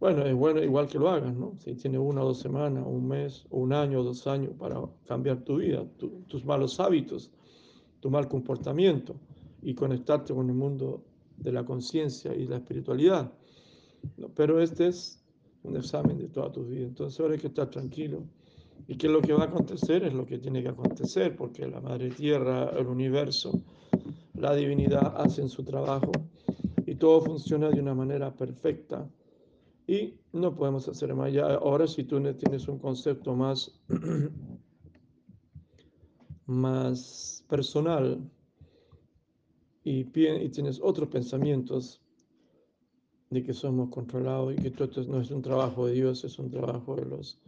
Bueno, 0.01 0.25
es 0.25 0.35
bueno 0.35 0.62
igual 0.62 0.88
que 0.88 0.99
lo 0.99 1.11
hagas, 1.11 1.35
¿no? 1.35 1.55
Si 1.59 1.75
tienes 1.75 2.01
una 2.01 2.23
o 2.23 2.29
dos 2.29 2.38
semanas, 2.38 2.85
un 2.87 3.07
mes, 3.07 3.45
un 3.51 3.73
año 3.73 4.03
dos 4.03 4.27
años 4.27 4.53
para 4.59 4.81
cambiar 5.07 5.43
tu 5.45 5.57
vida, 5.59 5.85
tus 6.29 6.45
malos 6.45 6.81
hábitos, 6.81 7.31
tu 8.01 8.11
mal 8.11 8.27
comportamiento 8.27 9.17
y 9.61 9.75
conectarte 9.75 10.33
con 10.33 10.49
el 10.49 10.55
mundo 10.55 11.05
de 11.37 11.53
la 11.53 11.64
conciencia 11.64 12.35
y 12.35 12.47
la 12.47 12.57
espiritualidad. 12.57 13.33
Pero 14.35 14.61
este 14.61 14.87
es 14.87 15.23
un 15.64 15.77
examen 15.77 16.17
de 16.17 16.29
toda 16.29 16.51
tu 16.53 16.64
vida. 16.64 16.87
Entonces 16.87 17.19
ahora 17.21 17.35
hay 17.35 17.41
que 17.41 17.49
estar 17.49 17.69
tranquilo. 17.69 18.23
¿Y 18.87 18.97
qué 18.97 19.07
es 19.07 19.12
lo 19.12 19.21
que 19.21 19.33
va 19.33 19.45
a 19.45 19.47
acontecer? 19.47 20.05
Es 20.05 20.14
lo 20.14 20.25
que 20.25 20.38
tiene 20.38 20.62
que 20.62 20.69
acontecer, 20.69 21.37
porque 21.37 21.67
la 21.67 21.81
Madre 21.81 22.11
Tierra, 22.11 22.71
el 22.71 22.87
universo, 22.87 23.53
la 24.35 24.55
divinidad 24.55 25.14
hacen 25.17 25.49
su 25.49 25.64
trabajo 25.64 26.12
y 26.87 26.95
todo 26.95 27.21
funciona 27.21 27.69
de 27.69 27.81
una 27.81 27.95
manera 27.95 28.35
perfecta. 28.35 29.09
Y 29.87 30.14
no 30.33 30.55
podemos 30.55 30.88
hacer 30.88 31.14
más. 31.14 31.33
Ya 31.33 31.55
ahora 31.55 31.87
si 31.87 32.05
tú 32.05 32.21
tienes 32.35 32.69
un 32.69 32.79
concepto 32.79 33.35
más, 33.35 33.81
más 36.47 37.45
personal 37.49 38.21
y, 39.85 40.01
y 40.01 40.49
tienes 40.51 40.81
otros 40.83 41.09
pensamientos 41.09 42.03
de 43.31 43.43
que 43.43 43.53
somos 43.53 43.91
controlados 43.91 44.55
y 44.55 44.57
que 44.57 44.71
todo 44.71 44.85
esto 44.85 45.05
no 45.05 45.21
es 45.21 45.31
un 45.31 45.43
trabajo 45.43 45.87
de 45.87 45.93
Dios, 45.93 46.25
es 46.25 46.38
un 46.38 46.51
trabajo 46.51 46.97
de 46.97 47.05
los, 47.05 47.38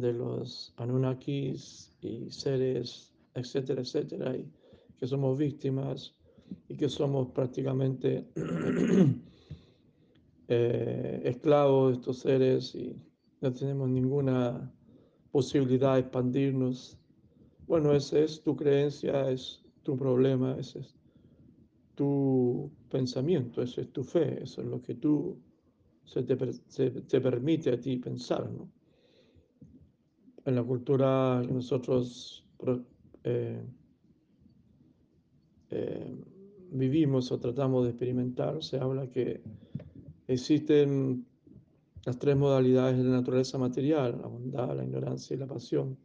de 0.00 0.12
los 0.12 0.72
Anunnakis 0.76 1.92
y 2.00 2.30
seres, 2.30 3.12
etcétera, 3.34 3.82
etcétera, 3.82 4.36
y 4.36 4.50
que 4.98 5.06
somos 5.06 5.38
víctimas 5.38 6.14
y 6.68 6.76
que 6.76 6.88
somos 6.88 7.28
prácticamente 7.28 8.26
eh, 10.48 11.22
esclavos 11.24 11.90
de 11.92 11.98
estos 11.98 12.18
seres 12.18 12.74
y 12.74 12.96
no 13.40 13.52
tenemos 13.52 13.88
ninguna 13.88 14.72
posibilidad 15.30 15.94
de 15.94 16.00
expandirnos. 16.00 16.98
Bueno, 17.66 17.94
esa 17.94 18.18
es 18.18 18.42
tu 18.42 18.56
creencia, 18.56 19.30
es 19.30 19.62
tu 19.82 19.96
problema, 19.96 20.56
ese 20.58 20.80
es 20.80 20.94
tu 21.94 22.70
pensamiento, 22.90 23.62
eso 23.62 23.80
es 23.80 23.92
tu 23.92 24.02
fe, 24.02 24.42
eso 24.42 24.60
es 24.60 24.66
lo 24.66 24.82
que 24.82 24.94
tú 24.94 25.38
se 26.04 26.22
te, 26.24 26.36
se 26.66 26.90
te 26.90 27.20
permite 27.20 27.70
a 27.70 27.80
ti 27.80 27.96
pensar. 27.96 28.50
¿no? 28.50 28.68
En 30.44 30.54
la 30.54 30.62
cultura 30.62 31.42
que 31.46 31.52
nosotros 31.52 32.44
eh, 33.24 33.62
eh, 35.70 36.16
vivimos 36.72 37.30
o 37.32 37.38
tratamos 37.38 37.84
de 37.84 37.90
experimentar, 37.90 38.62
se 38.62 38.78
habla 38.78 39.08
que 39.08 39.42
existen 40.26 41.26
las 42.04 42.18
tres 42.18 42.36
modalidades 42.36 42.96
de 42.96 43.04
la 43.04 43.10
naturaleza 43.10 43.58
material, 43.58 44.18
la 44.20 44.28
bondad, 44.28 44.76
la 44.76 44.84
ignorancia 44.84 45.34
y 45.34 45.38
la 45.38 45.46
pasión, 45.46 45.98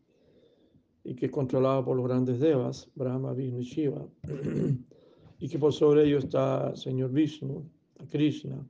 y 1.03 1.15
que 1.15 1.27
es 1.27 1.31
controlada 1.31 1.83
por 1.85 1.95
los 1.95 2.05
grandes 2.05 2.39
devas, 2.39 2.89
Brahma, 2.95 3.33
Vishnu 3.33 3.59
y 3.59 3.63
Shiva, 3.63 4.05
y 5.39 5.47
que 5.47 5.59
por 5.59 5.71
sobre 5.71 6.05
ello 6.05 6.17
está 6.17 6.71
el 6.71 6.77
Señor 6.77 7.11
Vishnu, 7.11 7.69
Krishna, 8.09 8.67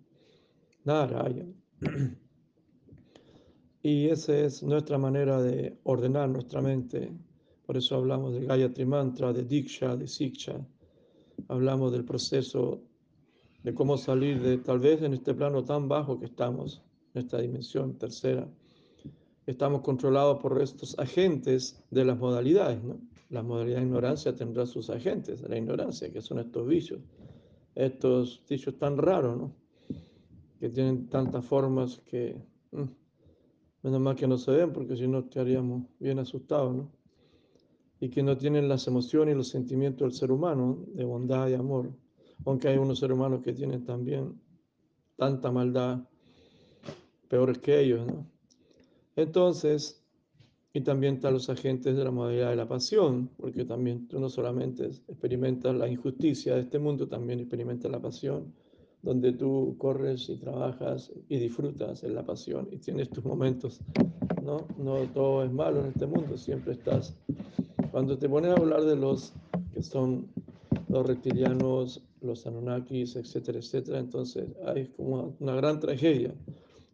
Narayana. 0.84 1.46
Y 3.86 4.10
esa 4.10 4.36
es 4.36 4.64
nuestra 4.64 4.98
manera 4.98 5.40
de 5.40 5.78
ordenar 5.84 6.28
nuestra 6.28 6.60
mente. 6.60 7.12
Por 7.68 7.78
eso 7.78 7.96
hablamos 7.96 8.34
de 8.34 8.44
Gayatri 8.44 8.84
Mantra, 8.84 9.32
de 9.32 9.44
Diksha, 9.44 9.96
de 9.96 10.08
Siksha. 10.08 10.56
Hablamos 11.50 11.92
del 11.92 12.04
proceso 12.04 12.82
de 13.62 13.76
cómo 13.76 13.96
salir 13.96 14.42
de 14.42 14.58
tal 14.58 14.80
vez 14.80 15.04
en 15.04 15.14
este 15.14 15.36
plano 15.36 15.64
tan 15.64 15.88
bajo 15.88 16.20
que 16.20 16.26
estamos, 16.26 16.82
en 17.14 17.22
esta 17.22 17.38
dimensión 17.40 17.94
tercera. 18.00 18.50
Estamos 19.46 19.82
controlados 19.82 20.40
por 20.42 20.60
estos 20.60 20.98
agentes 20.98 21.80
de 21.92 22.06
las 22.06 22.18
modalidades. 22.18 22.84
¿no? 22.84 22.98
La 23.30 23.44
modalidad 23.44 23.78
de 23.78 23.84
ignorancia 23.84 24.36
tendrá 24.36 24.66
sus 24.66 24.90
agentes 24.90 25.48
la 25.48 25.60
ignorancia, 25.60 26.12
que 26.12 26.24
son 26.24 26.40
estos 26.40 26.68
vicios. 26.68 27.02
Estos 27.76 28.42
vicios 28.50 28.80
tan 28.80 28.98
raros, 28.98 29.38
¿no? 29.38 29.56
que 30.60 30.70
tienen 30.70 31.08
tantas 31.08 31.46
formas 31.46 32.02
que... 32.04 32.36
Mm, 32.72 33.05
Menos 33.86 34.02
mal 34.02 34.16
que 34.16 34.28
no 34.28 34.40
se 34.40 34.50
ven, 34.50 34.74
porque 34.74 34.98
si 34.98 35.08
no 35.08 35.20
estaríamos 35.20 35.84
bien 36.00 36.18
asustados, 36.18 36.76
¿no? 36.76 36.92
Y 38.00 38.10
que 38.10 38.24
no 38.24 38.36
tienen 38.36 38.68
las 38.68 38.88
emociones 38.88 39.36
y 39.36 39.38
los 39.38 39.50
sentimientos 39.50 40.08
del 40.08 40.12
ser 40.18 40.32
humano, 40.32 40.84
de 40.96 41.06
bondad 41.06 41.48
y 41.50 41.54
amor. 41.54 41.94
Aunque 42.48 42.68
hay 42.68 42.80
unos 42.80 42.98
seres 42.98 43.16
humanos 43.16 43.44
que 43.44 43.54
tienen 43.54 43.86
también 43.86 44.42
tanta 45.16 45.52
maldad, 45.52 46.00
peores 47.28 47.60
que 47.60 47.80
ellos, 47.80 48.08
¿no? 48.08 48.26
Entonces, 49.16 50.04
y 50.74 50.82
también 50.82 51.18
están 51.18 51.34
los 51.34 51.48
agentes 51.52 51.96
de 51.96 52.04
la 52.04 52.10
modalidad 52.10 52.50
de 52.50 52.56
la 52.56 52.68
pasión, 52.68 53.30
porque 53.38 53.66
también 53.66 54.08
tú 54.08 54.20
no 54.20 54.30
solamente 54.30 54.86
experimentas 55.08 55.76
la 55.76 55.88
injusticia 55.88 56.56
de 56.56 56.62
este 56.62 56.80
mundo, 56.80 57.08
también 57.08 57.40
experimentas 57.40 57.92
la 57.92 58.02
pasión 58.02 58.52
donde 59.06 59.34
tú 59.34 59.76
corres 59.78 60.28
y 60.30 60.36
trabajas 60.38 61.12
y 61.30 61.38
disfrutas 61.38 62.04
en 62.04 62.16
la 62.16 62.26
pasión 62.26 62.68
y 62.72 62.78
tienes 62.78 63.12
tus 63.12 63.24
momentos, 63.24 63.80
¿no? 64.44 64.66
No 64.80 64.98
todo 65.14 65.44
es 65.44 65.52
malo 65.52 65.82
en 65.82 65.88
este 65.90 66.08
mundo, 66.08 66.36
siempre 66.38 66.74
estás. 66.74 67.16
Cuando 67.92 68.18
te 68.18 68.28
pones 68.28 68.50
a 68.50 68.56
hablar 68.56 68.84
de 68.84 68.96
los 68.96 69.32
que 69.72 69.84
son 69.84 70.26
los 70.90 71.06
reptilianos, 71.06 72.02
los 72.22 72.48
Anunnakis, 72.48 73.16
etcétera, 73.16 73.60
etcétera, 73.60 74.00
entonces 74.00 74.50
hay 74.66 74.88
como 74.88 75.36
una 75.40 75.54
gran 75.54 75.80
tragedia. 75.80 76.34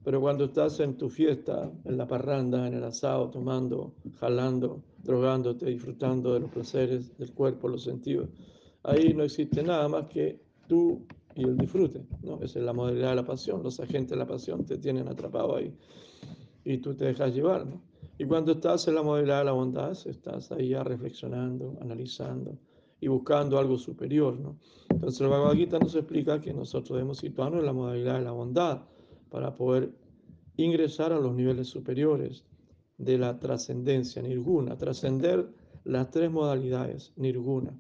Pero 0.03 0.19
cuando 0.19 0.45
estás 0.45 0.81
en 0.81 0.97
tu 0.97 1.09
fiesta, 1.09 1.71
en 1.85 1.97
la 1.97 2.07
parranda, 2.07 2.67
en 2.67 2.73
el 2.73 2.83
asado, 2.83 3.29
tomando, 3.29 3.93
jalando, 4.19 4.81
drogándote, 5.01 5.67
disfrutando 5.67 6.33
de 6.33 6.41
los 6.41 6.51
placeres 6.51 7.17
del 7.17 7.31
cuerpo, 7.31 7.69
los 7.69 7.83
sentidos, 7.83 8.27
ahí 8.83 9.13
no 9.13 9.23
existe 9.23 9.63
nada 9.63 9.87
más 9.87 10.07
que 10.07 10.41
tú 10.67 11.05
y 11.35 11.43
el 11.43 11.57
disfrute, 11.57 12.05
¿no? 12.23 12.41
Esa 12.41 12.59
es 12.59 12.65
la 12.65 12.73
modalidad 12.73 13.09
de 13.09 13.15
la 13.15 13.25
pasión, 13.25 13.63
los 13.63 13.79
agentes 13.79 14.11
de 14.11 14.17
la 14.17 14.27
pasión 14.27 14.65
te 14.65 14.77
tienen 14.77 15.07
atrapado 15.07 15.55
ahí 15.55 15.73
y 16.63 16.77
tú 16.77 16.95
te 16.95 17.05
dejas 17.05 17.33
llevar, 17.33 17.65
¿no? 17.65 17.81
Y 18.17 18.25
cuando 18.25 18.51
estás 18.51 18.87
en 18.87 18.95
la 18.95 19.03
modalidad 19.03 19.39
de 19.39 19.45
la 19.45 19.51
bondad, 19.51 19.91
estás 20.05 20.51
ahí 20.51 20.69
ya 20.69 20.83
reflexionando, 20.83 21.77
analizando 21.81 22.57
y 22.99 23.07
buscando 23.07 23.57
algo 23.57 23.77
superior, 23.77 24.39
¿no? 24.39 24.59
Entonces 24.89 25.19
el 25.21 25.27
Bhagavad 25.27 25.55
Gita 25.55 25.79
nos 25.79 25.95
explica 25.95 26.39
que 26.39 26.53
nosotros 26.53 26.97
debemos 26.97 27.17
situarnos 27.17 27.61
en 27.61 27.65
la 27.65 27.73
modalidad 27.73 28.19
de 28.19 28.25
la 28.25 28.31
bondad 28.31 28.83
para 29.29 29.55
poder 29.55 29.91
ingresar 30.57 31.13
a 31.13 31.19
los 31.19 31.33
niveles 31.33 31.67
superiores 31.67 32.45
de 32.97 33.17
la 33.17 33.39
trascendencia, 33.39 34.21
nirguna, 34.21 34.77
trascender 34.77 35.49
las 35.83 36.11
tres 36.11 36.29
modalidades, 36.29 37.13
nirguna. 37.15 37.75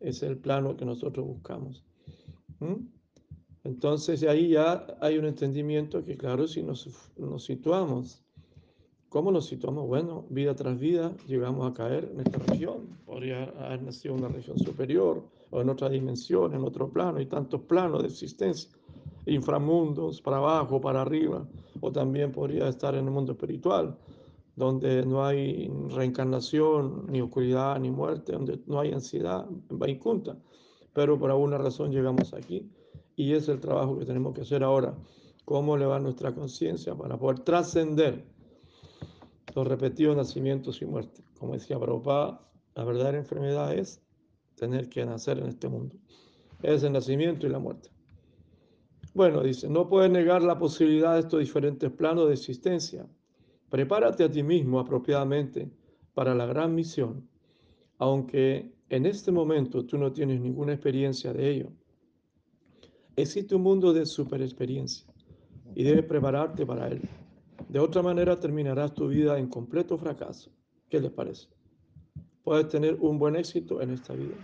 Es 0.00 0.22
el 0.22 0.38
plano 0.38 0.76
que 0.76 0.86
nosotros 0.86 1.26
buscamos. 1.26 1.84
¿Mm? 2.64 2.94
Entonces 3.64 4.22
ahí 4.24 4.50
ya 4.50 4.86
hay 5.00 5.18
un 5.18 5.26
entendimiento 5.26 6.04
que 6.04 6.16
claro, 6.16 6.46
si 6.46 6.62
nos, 6.62 6.88
situamos, 7.38 8.22
¿cómo 9.08 9.32
nos 9.32 9.46
situamos? 9.46 9.86
Bueno, 9.86 10.26
vida 10.28 10.54
tras 10.54 10.78
vida 10.78 11.14
llegamos 11.26 11.70
a 11.70 11.74
caer 11.74 12.10
en 12.12 12.20
esta 12.20 12.38
región. 12.38 12.98
Podría 13.06 13.44
haber 13.44 13.82
nacido 13.82 14.14
en 14.14 14.24
una 14.24 14.34
región 14.34 14.58
superior 14.58 15.22
o 15.50 15.60
en 15.62 15.68
otra 15.70 15.88
dimensión, 15.88 16.54
en 16.54 16.62
otro 16.62 16.90
plano. 16.90 17.18
Hay 17.18 17.26
tantos 17.26 17.62
planos 17.62 18.02
de 18.02 18.08
existencia, 18.08 18.70
inframundos, 19.24 20.20
para 20.20 20.38
abajo, 20.38 20.80
para 20.80 21.00
arriba. 21.00 21.46
O 21.80 21.90
también 21.90 22.32
podría 22.32 22.68
estar 22.68 22.94
en 22.94 23.06
el 23.06 23.10
mundo 23.10 23.32
espiritual, 23.32 23.96
donde 24.56 25.06
no 25.06 25.24
hay 25.24 25.70
reencarnación, 25.88 27.06
ni 27.08 27.22
oscuridad, 27.22 27.80
ni 27.80 27.90
muerte, 27.90 28.32
donde 28.32 28.60
no 28.66 28.80
hay 28.80 28.92
ansiedad, 28.92 29.46
Vaikunta 29.70 30.36
pero 30.94 31.18
por 31.18 31.30
alguna 31.30 31.58
razón 31.58 31.90
llegamos 31.90 32.32
aquí 32.32 32.70
y 33.16 33.32
es 33.34 33.48
el 33.48 33.60
trabajo 33.60 33.98
que 33.98 34.06
tenemos 34.06 34.34
que 34.34 34.42
hacer 34.42 34.62
ahora. 34.64 34.94
¿Cómo 35.44 35.76
elevar 35.76 36.00
nuestra 36.00 36.34
conciencia 36.34 36.94
para 36.94 37.18
poder 37.18 37.40
trascender 37.40 38.24
los 39.54 39.66
repetidos 39.66 40.16
nacimientos 40.16 40.80
y 40.80 40.86
muertes? 40.86 41.22
Como 41.38 41.52
decía 41.52 41.78
Prabhupada, 41.78 42.40
la 42.74 42.84
verdadera 42.84 43.18
enfermedad 43.18 43.74
es 43.74 44.00
tener 44.54 44.88
que 44.88 45.04
nacer 45.04 45.38
en 45.38 45.48
este 45.48 45.68
mundo. 45.68 45.96
Es 46.62 46.82
el 46.82 46.92
nacimiento 46.92 47.46
y 47.46 47.50
la 47.50 47.58
muerte. 47.58 47.90
Bueno, 49.12 49.42
dice, 49.42 49.68
no 49.68 49.88
puedes 49.88 50.10
negar 50.10 50.42
la 50.42 50.58
posibilidad 50.58 51.14
de 51.14 51.20
estos 51.20 51.40
diferentes 51.40 51.90
planos 51.90 52.28
de 52.28 52.34
existencia. 52.34 53.06
Prepárate 53.68 54.24
a 54.24 54.30
ti 54.30 54.42
mismo 54.42 54.80
apropiadamente 54.80 55.70
para 56.14 56.34
la 56.34 56.46
gran 56.46 56.74
misión, 56.74 57.28
aunque 57.98 58.73
en 58.90 59.06
este 59.06 59.32
momento 59.32 59.84
tú 59.84 59.98
no 59.98 60.12
tienes 60.12 60.40
ninguna 60.40 60.72
experiencia 60.72 61.32
de 61.32 61.50
ello. 61.50 61.72
Existe 63.16 63.54
un 63.54 63.62
mundo 63.62 63.92
de 63.92 64.06
superexperiencia 64.06 65.06
y 65.74 65.84
debes 65.84 66.04
prepararte 66.04 66.66
para 66.66 66.88
él. 66.88 67.00
De 67.68 67.78
otra 67.78 68.02
manera 68.02 68.38
terminarás 68.38 68.92
tu 68.94 69.08
vida 69.08 69.38
en 69.38 69.48
completo 69.48 69.96
fracaso. 69.96 70.50
¿Qué 70.88 71.00
les 71.00 71.10
parece? 71.10 71.48
Puedes 72.42 72.68
tener 72.68 72.96
un 73.00 73.18
buen 73.18 73.36
éxito 73.36 73.80
en 73.80 73.90
esta 73.90 74.14
vida. 74.14 74.34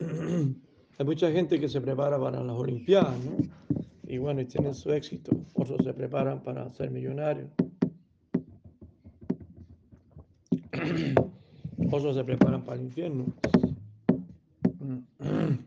Hay 0.98 1.04
mucha 1.04 1.30
gente 1.30 1.60
que 1.60 1.68
se 1.68 1.80
prepara 1.80 2.18
para 2.18 2.42
las 2.42 2.56
Olimpiadas, 2.56 3.18
¿no? 3.22 3.36
Y 4.04 4.18
bueno, 4.18 4.40
y 4.40 4.46
tienen 4.46 4.74
su 4.74 4.90
éxito. 4.92 5.32
Otros 5.54 5.84
se 5.84 5.92
preparan 5.92 6.42
para 6.42 6.72
ser 6.72 6.90
millonarios. 6.90 7.50
Otros 11.96 12.16
se 12.16 12.24
preparan 12.24 12.64
para 12.64 12.78
el 12.78 12.86
infierno. 12.86 13.26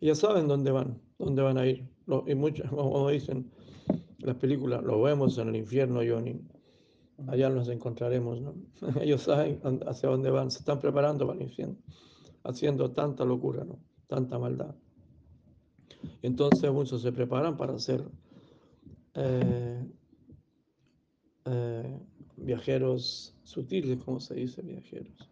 Ya 0.00 0.14
saben 0.14 0.46
dónde 0.46 0.70
van, 0.70 1.00
dónde 1.18 1.42
van 1.42 1.58
a 1.58 1.66
ir. 1.66 1.84
Y 2.26 2.34
muchos, 2.34 2.70
como 2.70 3.10
dicen 3.10 3.50
las 4.18 4.36
películas, 4.36 4.82
lo 4.84 5.02
vemos 5.02 5.38
en 5.38 5.48
el 5.48 5.56
infierno, 5.56 6.00
Johnny. 6.08 6.40
Allá 7.26 7.50
nos 7.50 7.68
encontraremos, 7.68 8.40
¿no? 8.40 8.54
Ellos 9.00 9.22
saben 9.22 9.60
hacia 9.86 10.08
dónde 10.08 10.30
van, 10.30 10.50
se 10.50 10.60
están 10.60 10.78
preparando 10.78 11.26
para 11.26 11.38
el 11.38 11.46
infierno, 11.46 11.76
haciendo 12.44 12.92
tanta 12.92 13.24
locura, 13.24 13.64
¿no? 13.64 13.80
Tanta 14.06 14.38
maldad. 14.38 14.74
Entonces 16.22 16.70
muchos 16.72 17.02
se 17.02 17.10
preparan 17.10 17.56
para 17.56 17.76
ser 17.78 18.04
eh, 19.14 19.84
eh, 21.44 21.98
viajeros 22.36 23.36
sutiles, 23.42 24.02
como 24.04 24.20
se 24.20 24.34
dice, 24.34 24.62
viajeros. 24.62 25.28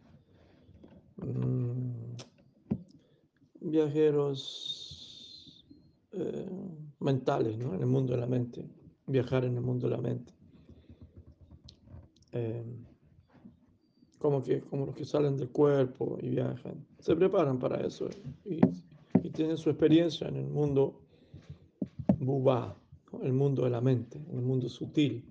Mm, 1.16 2.16
viajeros 3.60 5.64
eh, 6.12 6.48
mentales, 7.00 7.58
¿no? 7.58 7.74
En 7.74 7.80
el 7.80 7.86
mundo 7.86 8.14
de 8.14 8.20
la 8.20 8.26
mente, 8.26 8.64
viajar 9.06 9.44
en 9.44 9.56
el 9.56 9.62
mundo 9.62 9.88
de 9.88 9.96
la 9.96 10.02
mente. 10.02 10.32
Eh, 12.32 12.64
como, 14.18 14.42
que, 14.42 14.60
como 14.62 14.86
los 14.86 14.94
que 14.94 15.04
salen 15.04 15.36
del 15.36 15.50
cuerpo 15.50 16.18
y 16.20 16.30
viajan, 16.30 16.86
se 16.98 17.14
preparan 17.16 17.58
para 17.58 17.84
eso 17.86 18.08
y, 18.44 18.60
tienen 19.32 19.58
su 19.58 19.68
experiencia 19.68 20.28
en 20.28 20.36
el 20.36 20.46
mundo 20.46 21.02
bubá, 22.20 22.74
el 23.22 23.34
mundo 23.34 23.64
de 23.64 23.70
la 23.70 23.82
mente, 23.82 24.18
en 24.30 24.38
el 24.38 24.44
mundo 24.44 24.70
sutil. 24.70 25.30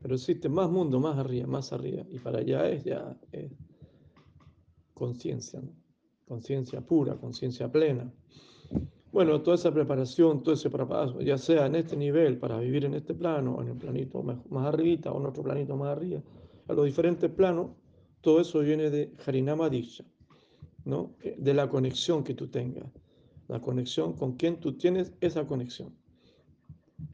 Pero 0.00 0.14
existe 0.14 0.48
más 0.48 0.70
mundo, 0.70 1.00
más 1.00 1.18
arriba, 1.18 1.48
más 1.48 1.72
arriba, 1.72 2.04
y 2.10 2.20
para 2.20 2.38
allá 2.38 2.68
es 2.68 2.84
ya 2.84 3.18
conciencia, 4.94 5.60
conciencia 6.26 6.80
pura, 6.80 7.16
conciencia 7.16 7.70
plena. 7.70 8.12
Bueno, 9.12 9.42
toda 9.42 9.56
esa 9.56 9.72
preparación, 9.72 10.42
todo 10.42 10.54
ese 10.54 10.70
preparación, 10.70 11.24
ya 11.24 11.38
sea 11.38 11.66
en 11.66 11.76
este 11.76 11.96
nivel 11.96 12.38
para 12.38 12.58
vivir 12.58 12.84
en 12.84 12.94
este 12.94 13.14
plano, 13.14 13.60
en 13.60 13.68
el 13.68 13.76
planito 13.76 14.22
más 14.22 14.66
arriba 14.66 15.12
o 15.12 15.20
en 15.20 15.26
otro 15.26 15.42
planito 15.42 15.76
más 15.76 15.96
arriba, 15.96 16.20
a 16.66 16.72
los 16.72 16.86
diferentes 16.86 17.30
planos, 17.30 17.70
todo 18.20 18.40
eso 18.40 18.60
viene 18.60 18.90
de 18.90 19.12
Harinama 19.26 19.68
Diksha. 19.68 20.04
¿no? 20.84 21.14
De 21.36 21.54
la 21.54 21.68
conexión 21.68 22.24
que 22.24 22.34
tú 22.34 22.48
tengas, 22.48 22.86
la 23.48 23.60
conexión 23.60 24.14
con 24.14 24.36
quien 24.36 24.60
tú 24.60 24.76
tienes 24.76 25.12
esa 25.20 25.46
conexión. 25.46 25.94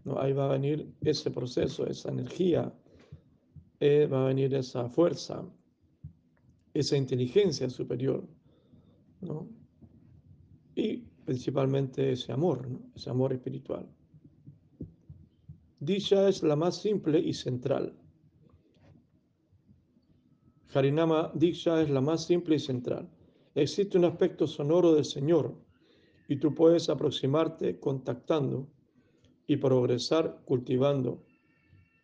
¿no? 0.05 0.19
Ahí 0.19 0.33
va 0.33 0.47
a 0.47 0.53
venir 0.53 0.93
ese 1.01 1.31
proceso, 1.31 1.87
esa 1.87 2.11
energía, 2.11 2.73
eh, 3.81 4.07
va 4.07 4.25
a 4.25 4.29
venir 4.29 4.55
esa 4.55 4.89
fuerza, 4.89 5.45
esa 6.75 6.97
inteligencia 6.97 7.69
superior, 7.69 8.27
¿no? 9.21 9.49
Y 10.75 10.99
principalmente 11.25 12.13
ese 12.13 12.33
amor, 12.33 12.69
¿no? 12.69 12.81
ese 12.95 13.11
amor 13.11 13.33
espiritual. 13.33 13.87
Dicha 15.81 16.29
es 16.29 16.43
la 16.43 16.57
más 16.57 16.81
simple 16.81 17.19
y 17.19 17.33
central. 17.33 17.95
Harinama 20.73 21.33
Diksha 21.35 21.83
es 21.83 21.91
la 21.91 22.01
más 22.01 22.25
simple 22.25 22.57
y 22.57 22.59
central. 22.59 23.09
Existe 23.55 23.99
un 23.99 24.05
aspecto 24.05 24.47
sonoro 24.47 24.95
del 24.95 25.05
Señor 25.05 25.57
y 26.29 26.37
tú 26.37 26.55
puedes 26.55 26.89
aproximarte 26.89 27.81
contactando 27.81 28.69
y 29.47 29.57
progresar 29.57 30.43
cultivando 30.45 31.25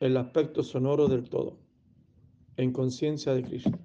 el 0.00 0.16
aspecto 0.16 0.64
sonoro 0.64 1.06
del 1.06 1.28
todo, 1.28 1.58
en 2.56 2.72
conciencia 2.72 3.34
de 3.34 3.44
Krishna. 3.44 3.78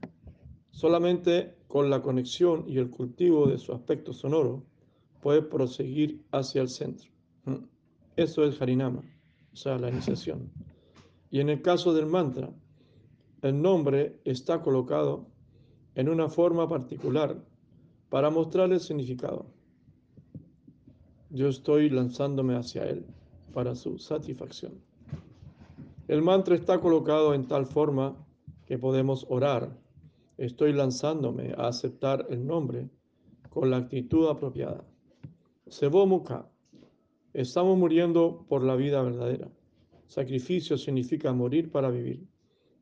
Solamente 0.72 1.56
con 1.68 1.90
la 1.90 2.02
conexión 2.02 2.66
y 2.68 2.78
el 2.78 2.90
cultivo 2.90 3.48
de 3.48 3.58
su 3.58 3.74
aspecto 3.74 4.14
sonoro 4.14 4.64
puedes 5.22 5.46
proseguir 5.46 6.24
hacia 6.32 6.62
el 6.62 6.70
centro. 6.70 7.10
Mm. 7.46 7.56
Eso 8.16 8.44
es 8.44 8.62
Harinama 8.62 9.04
o 9.54 9.56
sea, 9.56 9.78
la 9.78 9.90
iniciación. 9.90 10.50
Y 11.30 11.40
en 11.40 11.50
el 11.50 11.62
caso 11.62 11.94
del 11.94 12.06
mantra, 12.06 12.50
el 13.42 13.62
nombre 13.62 14.20
está 14.26 14.62
colocado 14.62 15.28
en 15.96 16.10
una 16.10 16.30
forma 16.30 16.68
particular 16.68 17.44
para 18.10 18.30
mostrarle 18.30 18.76
el 18.76 18.82
significado. 18.82 19.46
Yo 21.30 21.48
estoy 21.48 21.90
lanzándome 21.90 22.56
hacia 22.56 22.84
él 22.84 23.06
para 23.54 23.76
su 23.76 23.98
satisfacción. 23.98 24.74
El 26.08 26.22
mantra 26.22 26.56
está 26.56 26.80
colocado 26.80 27.34
en 27.34 27.48
tal 27.48 27.66
forma 27.66 28.16
que 28.66 28.78
podemos 28.78 29.26
orar. 29.30 29.78
Estoy 30.42 30.74
lanzándome 30.74 31.54
a 31.56 31.68
aceptar 31.68 32.26
el 32.32 32.48
nombre 32.48 32.90
con 33.52 33.70
la 33.70 33.78
actitud 33.78 34.28
apropiada. 34.28 34.84
Sebomuka 35.68 36.50
Estamos 37.32 37.78
muriendo 37.78 38.44
por 38.50 38.64
la 38.64 38.76
vida 38.76 39.04
verdadera. 39.04 39.52
Sacrificio 40.08 40.80
significa 40.80 41.32
morir 41.32 41.70
para 41.72 41.92
vivir. 41.92 42.26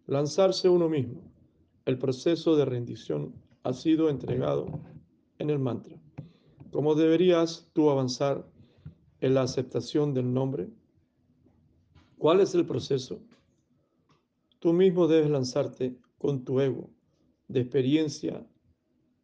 Lanzarse 0.07 0.70
uno 0.70 0.88
mismo. 0.88 1.20
El 1.84 1.97
proceso 1.97 2.55
de 2.55 2.64
rendición 2.64 3.34
ha 3.64 3.74
sido 3.74 4.10
entregado 4.10 4.80
en 5.38 5.49
el 5.49 5.60
mantra. 5.60 5.97
¿Cómo 6.72 6.95
deberías 6.95 7.70
tú 7.74 7.89
avanzar 7.89 8.47
en 9.20 9.34
la 9.34 9.41
aceptación 9.41 10.14
del 10.14 10.34
nombre? 10.34 10.70
¿Cuál 12.18 12.39
es 12.39 12.55
el 12.55 12.66
proceso? 12.66 13.20
Tú 14.60 14.72
mismo 14.72 15.10
debes 15.10 15.30
lanzarte 15.30 15.97
con 16.18 16.45
tu 16.45 16.62
ego 16.62 16.89
de 17.50 17.60
experiencia 17.60 18.47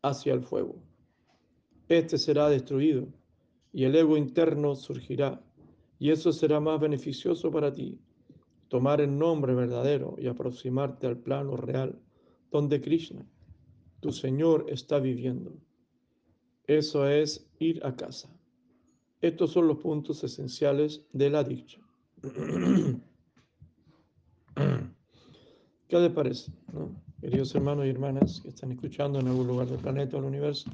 hacia 0.02 0.34
el 0.34 0.42
fuego. 0.42 0.76
Este 1.88 2.18
será 2.18 2.50
destruido 2.50 3.08
y 3.72 3.86
el 3.86 3.96
ego 3.96 4.18
interno 4.18 4.76
surgirá, 4.76 5.42
y 6.00 6.10
eso 6.10 6.34
será 6.34 6.60
más 6.60 6.80
beneficioso 6.80 7.52
para 7.52 7.72
ti. 7.74 8.00
Tomar 8.68 9.00
el 9.00 9.18
nombre 9.18 9.54
verdadero 9.54 10.16
y 10.18 10.28
aproximarte 10.28 11.08
al 11.08 11.18
plano 11.18 11.56
real 11.56 12.02
donde 12.52 12.82
Krishna, 12.82 13.26
tu 14.00 14.12
Señor, 14.12 14.66
está 14.70 15.00
viviendo. 15.00 15.54
Eso 16.68 17.08
es 17.08 17.48
ir 17.60 17.86
a 17.86 17.96
casa. 17.96 18.30
Estos 19.22 19.52
son 19.52 19.68
los 19.68 19.78
puntos 19.78 20.24
esenciales 20.24 21.06
de 21.12 21.30
la 21.30 21.44
dicha. 21.44 21.80
¿Qué 25.88 26.00
les 26.00 26.12
parece? 26.12 26.52
Queridos 27.26 27.56
hermanos 27.56 27.88
y 27.88 27.90
hermanas 27.90 28.40
que 28.40 28.50
están 28.50 28.72
escuchando 28.72 29.20
en 29.20 29.28
algún 29.28 29.48
lugar 29.48 29.66
del 29.66 29.80
planeta 29.80 30.16
o 30.16 30.20
del 30.20 30.30
universo, 30.30 30.70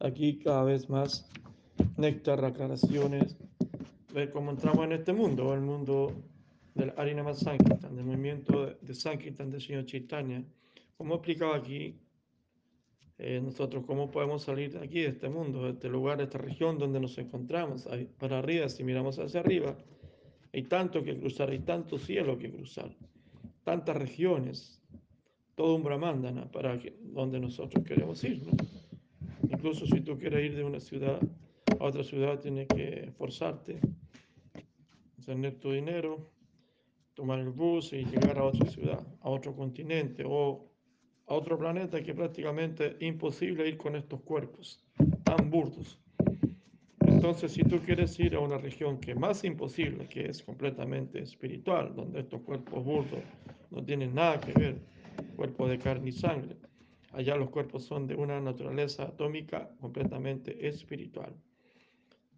aquí 0.00 0.38
cada 0.38 0.64
vez 0.64 0.90
más 0.90 1.26
néctar, 1.96 2.44
aclaraciones, 2.44 3.38
ver 4.12 4.30
cómo 4.32 4.50
entramos 4.50 4.84
en 4.84 4.92
este 4.92 5.14
mundo, 5.14 5.54
el 5.54 5.62
mundo 5.62 6.12
del 6.74 6.92
Arinama 6.98 7.32
Sankirtan, 7.32 7.96
del 7.96 8.04
movimiento 8.04 8.76
de 8.82 8.94
Sankirtan 8.94 9.50
del 9.50 9.62
señor 9.62 9.86
Chaitanya. 9.86 10.44
Como 10.98 11.14
explicaba 11.14 11.56
aquí, 11.56 11.98
eh, 13.16 13.40
nosotros 13.42 13.84
cómo 13.86 14.10
podemos 14.10 14.42
salir 14.42 14.76
aquí, 14.76 15.00
de 15.00 15.08
este 15.08 15.30
mundo, 15.30 15.64
de 15.64 15.70
este 15.70 15.88
lugar, 15.88 16.18
de 16.18 16.24
esta 16.24 16.36
región 16.36 16.78
donde 16.78 17.00
nos 17.00 17.16
encontramos, 17.16 17.86
ahí, 17.86 18.10
para 18.18 18.40
arriba, 18.40 18.68
si 18.68 18.84
miramos 18.84 19.18
hacia 19.18 19.40
arriba, 19.40 19.74
hay 20.52 20.64
tanto 20.64 21.02
que 21.02 21.18
cruzar, 21.18 21.48
hay 21.48 21.60
tanto 21.60 21.96
cielo 21.96 22.36
que 22.36 22.52
cruzar, 22.52 22.94
tantas 23.64 23.96
regiones, 23.96 24.81
todo 25.54 25.74
un 25.74 25.82
Brahmandana 25.82 26.50
para 26.50 26.78
donde 27.00 27.40
nosotros 27.40 27.84
queremos 27.84 28.22
ir. 28.24 28.42
Incluso 29.48 29.86
si 29.86 30.00
tú 30.00 30.18
quieres 30.18 30.44
ir 30.46 30.56
de 30.56 30.64
una 30.64 30.80
ciudad 30.80 31.20
a 31.82 31.84
otra 31.84 32.04
ciudad 32.04 32.38
tienes 32.38 32.68
que 32.68 33.06
esforzarte, 33.08 33.80
tener 35.26 35.58
tu 35.58 35.72
dinero, 35.72 36.30
tomar 37.14 37.40
el 37.40 37.50
bus 37.50 37.92
y 37.92 38.04
llegar 38.04 38.38
a 38.38 38.44
otra 38.44 38.66
ciudad, 38.70 39.00
a 39.20 39.30
otro 39.30 39.54
continente 39.54 40.22
o 40.24 40.70
a 41.26 41.34
otro 41.34 41.58
planeta 41.58 42.02
que 42.02 42.14
prácticamente 42.14 42.86
es 42.86 43.02
imposible 43.02 43.68
ir 43.68 43.78
con 43.78 43.96
estos 43.96 44.20
cuerpos 44.20 44.80
tan 45.24 45.50
burdos. 45.50 45.98
Entonces, 47.00 47.52
si 47.52 47.62
tú 47.62 47.80
quieres 47.80 48.18
ir 48.20 48.34
a 48.36 48.40
una 48.40 48.58
región 48.58 48.98
que 48.98 49.12
es 49.12 49.18
más 49.18 49.44
imposible, 49.44 50.06
que 50.06 50.26
es 50.26 50.42
completamente 50.42 51.20
espiritual, 51.20 51.94
donde 51.94 52.20
estos 52.20 52.40
cuerpos 52.42 52.84
burdos 52.84 53.20
no 53.70 53.84
tienen 53.84 54.14
nada 54.14 54.40
que 54.40 54.52
ver, 54.52 54.78
cuerpo 55.32 55.68
de 55.68 55.78
carne 55.78 56.10
y 56.10 56.12
sangre, 56.12 56.56
allá 57.12 57.36
los 57.36 57.50
cuerpos 57.50 57.84
son 57.84 58.06
de 58.06 58.14
una 58.14 58.40
naturaleza 58.40 59.04
atómica 59.04 59.70
completamente 59.80 60.66
espiritual 60.66 61.34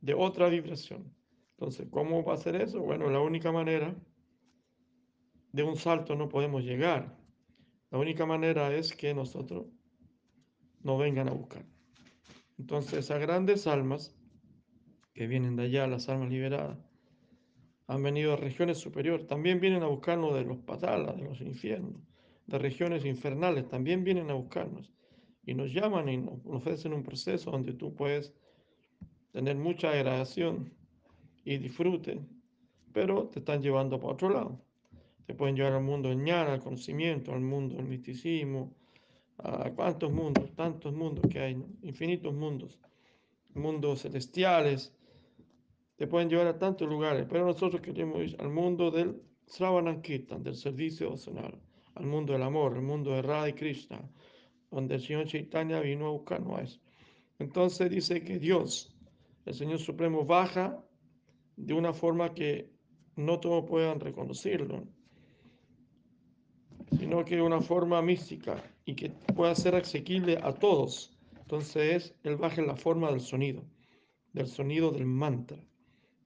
de 0.01 0.13
otra 0.15 0.49
vibración. 0.49 1.15
Entonces, 1.53 1.89
¿cómo 1.91 2.23
va 2.23 2.35
a 2.35 2.37
ser 2.37 2.57
eso? 2.57 2.81
Bueno, 2.81 3.09
la 3.09 3.21
única 3.21 3.53
manera 3.53 3.95
de 5.53 5.63
un 5.63 5.77
salto 5.77 6.15
no 6.15 6.29
podemos 6.29 6.63
llegar. 6.63 7.17
La 7.91 7.99
única 7.99 8.27
manera 8.27 8.75
es 8.75 8.95
que 8.95 9.15
nosotros 9.15 9.67
no 10.83 10.99
vengan 10.99 11.29
a 11.29 11.33
buscar. 11.33 11.65
Entonces, 12.59 12.99
esas 12.99 13.21
grandes 13.21 13.67
almas 13.67 14.15
que 15.15 15.27
vienen 15.27 15.57
de 15.57 15.65
allá, 15.65 15.87
las 15.87 16.09
almas 16.09 16.29
liberadas, 16.29 16.77
han 17.87 18.03
venido 18.03 18.33
a 18.33 18.37
regiones 18.37 18.79
superiores, 18.79 19.27
también 19.27 19.61
vienen 19.61 19.83
a 19.83 19.87
buscarnos 19.87 20.35
de 20.35 20.45
los 20.45 20.59
patalas, 20.59 21.17
de 21.17 21.23
los 21.23 21.41
infiernos, 21.41 22.03
de 22.47 22.59
regiones 22.59 23.05
infernales, 23.05 23.69
también 23.69 24.05
vienen 24.05 24.31
a 24.31 24.35
buscarnos 24.35 24.93
y 25.47 25.55
nos 25.55 25.73
llaman 25.73 26.09
y 26.09 26.19
nos 26.19 26.41
ofrecen 26.47 26.93
un 26.93 27.03
proceso 27.03 27.51
donde 27.51 27.73
tú 27.73 27.95
puedes 27.95 28.33
tener 29.33 29.57
mucha 29.57 29.91
agradación 29.91 30.73
y 31.45 31.59
disfrute, 31.59 32.21
pero 32.93 33.29
te 33.29 33.41
están 33.41 33.63
llevando 33.63 33.99
para 33.99 34.15
otro 34.15 34.31
lado. 34.31 34.61
Te 35.27 35.35
pueden 35.35 35.57
llevar 35.57 35.73
al 35.73 35.83
mundo 35.83 36.09
del 36.09 36.23
ñana, 36.23 36.53
al 36.53 36.63
conocimiento, 36.63 37.33
al 37.33 37.41
mundo 37.41 37.77
del 37.77 37.87
misticismo, 37.87 38.75
a 39.39 39.71
cuántos 39.71 40.13
mundos, 40.13 40.55
tantos 40.55 40.93
mundos 40.95 41.25
que 41.31 41.41
hay, 41.41 41.65
infinitos 41.83 42.33
mundos, 42.35 42.79
mundos 43.55 44.03
celestiales, 44.03 44.93
te 45.97 46.07
pueden 46.07 46.29
llevar 46.29 46.47
a 46.49 46.59
tantos 46.59 46.89
lugares, 46.89 47.27
pero 47.29 47.47
nosotros 47.47 47.81
queremos 47.81 48.23
ir 48.23 48.37
al 48.41 48.51
mundo 48.51 48.91
del 48.91 49.21
Sravanankirtan, 49.47 50.43
del 50.43 50.57
servicio 50.57 51.07
devocional, 51.07 51.61
al 51.95 52.07
mundo 52.07 52.33
del 52.33 52.43
amor, 52.43 52.75
al 52.75 52.83
mundo 52.83 53.13
de 53.13 53.23
Radha 53.23 53.55
Krishna, 53.55 54.01
donde 54.71 54.97
el 54.97 55.01
Señor 55.01 55.27
Chaitanya 55.27 55.81
vino 55.81 56.07
a 56.07 56.11
buscarnos. 56.11 56.81
Entonces 57.39 57.91
dice 57.91 58.23
que 58.23 58.39
Dios 58.39 58.95
el 59.45 59.55
Señor 59.55 59.79
Supremo 59.79 60.25
baja 60.25 60.83
de 61.57 61.75
una 61.75 61.93
forma 61.93 62.33
que 62.35 62.71
no 63.17 63.41
todos 63.41 63.69
puedan 63.69 64.01
reconocerlo, 64.01 64.85
sino 66.99 67.25
que 67.25 67.41
una 67.41 67.61
forma 67.61 68.01
mística 68.01 68.63
y 68.85 68.95
que 68.95 69.11
pueda 69.11 69.55
ser 69.55 69.75
asequible 69.75 70.39
a 70.43 70.53
todos. 70.53 71.17
Entonces, 71.43 72.15
Él 72.23 72.37
baja 72.37 72.61
en 72.61 72.67
la 72.67 72.77
forma 72.77 73.11
del 73.11 73.21
sonido, 73.21 73.65
del 74.33 74.47
sonido 74.47 74.91
del 74.91 75.05
mantra, 75.05 75.63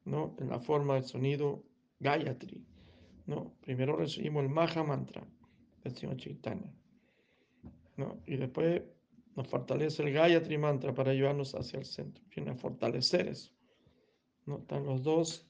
¿no? 0.05 0.37
En 0.39 0.49
la 0.49 0.61
forma 0.61 0.95
del 0.95 1.05
sonido 1.05 1.65
Gayatri, 1.99 2.65
¿no? 3.27 3.53
Primero 3.61 3.97
recibimos 3.97 4.45
el 4.45 4.51
Maha 4.51 4.85
Mantra 4.85 5.27
Chaitanya, 5.95 6.75
¿no? 7.97 8.23
Y 8.27 8.37
después 8.37 8.83
nos 9.37 9.47
fortalece 9.49 10.03
el 10.03 10.13
Gayatri 10.13 10.59
Mantra 10.59 10.95
para 10.95 11.15
llevarnos 11.15 11.55
hacia 11.55 11.79
el 11.79 11.85
centro. 11.85 12.25
Viene 12.35 12.51
a 12.51 12.57
fortalecer 12.57 13.29
eso. 13.29 13.53
¿no? 14.47 14.59
Están 14.59 14.85
los 14.85 15.03
dos, 15.03 15.49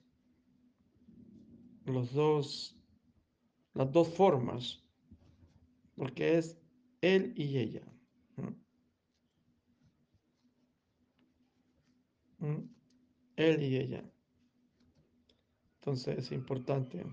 los 1.87 2.13
dos, 2.13 2.77
las 3.75 3.91
dos 3.93 4.09
formas, 4.09 4.85
porque 5.95 6.39
es 6.39 6.61
él 7.01 7.33
y 7.37 7.59
ella. 7.59 7.83
¿Mm? 12.39 12.63
Él 13.37 13.63
y 13.63 13.77
ella. 13.77 14.05
Entonces 15.81 16.19
es 16.19 16.33
importante, 16.33 17.05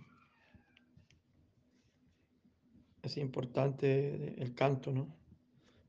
es 3.06 3.18
importante 3.18 4.42
el 4.42 4.54
canto, 4.54 4.92
¿no? 4.92 5.08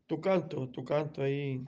Tu 0.06 0.20
canto, 0.20 0.68
tu 0.68 0.84
canto 0.84 1.22
ahí. 1.22 1.64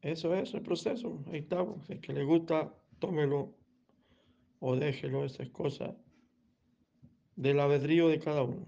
Eso 0.00 0.34
es 0.34 0.54
el 0.54 0.62
proceso, 0.62 1.22
ahí 1.32 1.40
estamos. 1.40 1.88
El 1.90 2.00
que 2.00 2.12
le 2.12 2.24
gusta, 2.24 2.72
tómelo 2.98 3.54
o 4.60 4.76
déjelo, 4.76 5.24
esas 5.24 5.48
cosas 5.50 5.94
del 7.36 7.60
albedrío 7.60 8.08
de 8.08 8.18
cada 8.18 8.42
uno. 8.42 8.66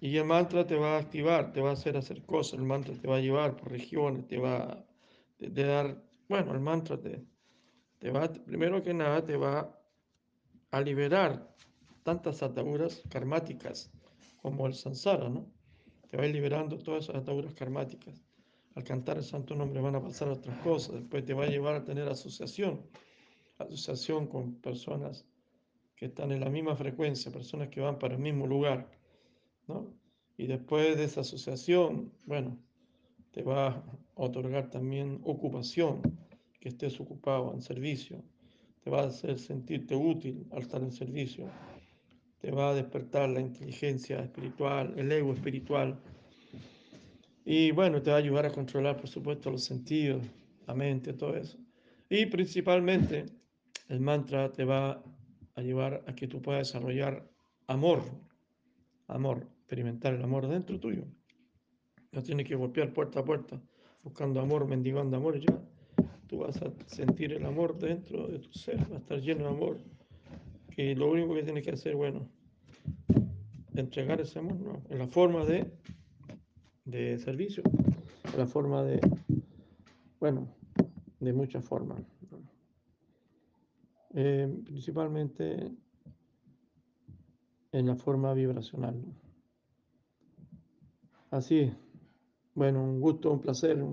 Y 0.00 0.16
el 0.16 0.24
mantra 0.24 0.66
te 0.66 0.76
va 0.76 0.96
a 0.96 1.00
activar, 1.00 1.52
te 1.52 1.60
va 1.60 1.70
a 1.70 1.72
hacer 1.72 1.96
hacer 1.96 2.22
cosas, 2.24 2.60
el 2.60 2.66
mantra 2.66 2.94
te 2.94 3.08
va 3.08 3.16
a 3.16 3.20
llevar 3.20 3.56
por 3.56 3.70
regiones, 3.72 4.26
te 4.28 4.38
va 4.38 4.62
a 4.62 4.84
dar, 5.38 6.02
bueno, 6.28 6.52
el 6.52 6.60
mantra 6.60 7.00
te, 7.00 7.24
te 7.98 8.10
va, 8.10 8.32
primero 8.32 8.82
que 8.82 8.94
nada, 8.94 9.24
te 9.24 9.36
va 9.36 9.76
a 10.70 10.80
liberar 10.80 11.56
tantas 12.06 12.40
ataduras 12.44 13.02
karmáticas 13.08 13.90
como 14.40 14.68
el 14.68 14.74
samsara, 14.74 15.28
¿no? 15.28 15.44
Te 16.08 16.16
va 16.16 16.22
a 16.22 16.28
liberando 16.28 16.78
todas 16.78 17.02
esas 17.02 17.16
ataduras 17.16 17.52
karmáticas. 17.52 18.22
Al 18.76 18.84
cantar 18.84 19.16
el 19.16 19.24
santo 19.24 19.56
nombre 19.56 19.80
van 19.80 19.96
a 19.96 20.00
pasar 20.00 20.28
otras 20.28 20.56
cosas, 20.58 20.94
después 21.00 21.24
te 21.24 21.34
va 21.34 21.46
a 21.46 21.48
llevar 21.48 21.74
a 21.74 21.82
tener 21.82 22.08
asociación, 22.08 22.80
asociación 23.58 24.28
con 24.28 24.54
personas 24.54 25.26
que 25.96 26.06
están 26.06 26.30
en 26.30 26.38
la 26.38 26.48
misma 26.48 26.76
frecuencia, 26.76 27.32
personas 27.32 27.70
que 27.70 27.80
van 27.80 27.98
para 27.98 28.14
el 28.14 28.20
mismo 28.20 28.46
lugar, 28.46 28.88
¿no? 29.66 29.92
Y 30.36 30.46
después 30.46 30.96
de 30.96 31.02
esa 31.02 31.22
asociación, 31.22 32.12
bueno, 32.24 32.56
te 33.32 33.42
va 33.42 33.66
a 33.66 33.84
otorgar 34.14 34.70
también 34.70 35.18
ocupación, 35.24 36.02
que 36.60 36.68
estés 36.68 37.00
ocupado 37.00 37.52
en 37.52 37.62
servicio, 37.62 38.22
te 38.84 38.90
va 38.90 39.00
a 39.00 39.06
hacer 39.06 39.40
sentirte 39.40 39.96
útil 39.96 40.46
al 40.52 40.62
estar 40.62 40.80
en 40.80 40.92
servicio, 40.92 41.48
te 42.46 42.52
va 42.52 42.70
a 42.70 42.74
despertar 42.74 43.28
la 43.28 43.40
inteligencia 43.40 44.20
espiritual, 44.20 44.94
el 44.96 45.10
ego 45.10 45.32
espiritual, 45.32 45.98
y 47.44 47.72
bueno, 47.72 48.00
te 48.00 48.10
va 48.10 48.18
a 48.18 48.20
ayudar 48.20 48.46
a 48.46 48.52
controlar, 48.52 48.96
por 48.96 49.08
supuesto, 49.08 49.50
los 49.50 49.64
sentidos, 49.64 50.22
la 50.64 50.72
mente, 50.72 51.12
todo 51.12 51.34
eso. 51.34 51.58
Y 52.08 52.26
principalmente, 52.26 53.26
el 53.88 53.98
mantra 53.98 54.52
te 54.52 54.64
va 54.64 55.02
a 55.56 55.60
llevar 55.60 56.04
a 56.06 56.14
que 56.14 56.28
tú 56.28 56.40
puedas 56.40 56.68
desarrollar 56.68 57.28
amor, 57.66 58.04
amor, 59.08 59.48
experimentar 59.58 60.14
el 60.14 60.22
amor 60.22 60.46
dentro 60.46 60.78
tuyo. 60.78 61.02
No 62.12 62.22
tienes 62.22 62.46
que 62.46 62.54
golpear 62.54 62.92
puerta 62.92 63.18
a 63.18 63.24
puerta 63.24 63.60
buscando 64.04 64.40
amor, 64.40 64.68
mendigando 64.68 65.16
amor, 65.16 65.40
ya. 65.40 65.60
Tú 66.28 66.38
vas 66.38 66.62
a 66.62 66.72
sentir 66.86 67.32
el 67.32 67.44
amor 67.44 67.76
dentro 67.76 68.28
de 68.28 68.38
tu 68.38 68.52
ser, 68.52 68.78
va 68.88 68.98
a 68.98 69.00
estar 69.00 69.20
lleno 69.20 69.46
de 69.46 69.50
amor. 69.50 69.78
Que 70.70 70.94
lo 70.94 71.10
único 71.10 71.34
que 71.34 71.42
tienes 71.42 71.64
que 71.64 71.72
hacer, 71.72 71.96
bueno, 71.96 72.35
entregar 73.74 74.20
ese 74.20 74.38
amor. 74.38 74.80
En 74.88 74.98
la 74.98 75.06
forma 75.06 75.44
de 75.44 75.70
de 76.86 77.18
servicio, 77.18 77.64
la 78.38 78.46
forma 78.46 78.82
de, 78.84 79.00
bueno, 80.20 80.48
de 81.20 81.32
muchas 81.32 81.64
formas. 81.64 82.00
Eh, 84.14 84.62
principalmente 84.64 85.70
en 87.72 87.86
la 87.86 87.96
forma 87.96 88.32
vibracional. 88.32 89.04
Así, 91.30 91.70
bueno, 92.54 92.82
un 92.82 93.00
gusto, 93.00 93.32
un 93.32 93.40
placer, 93.40 93.84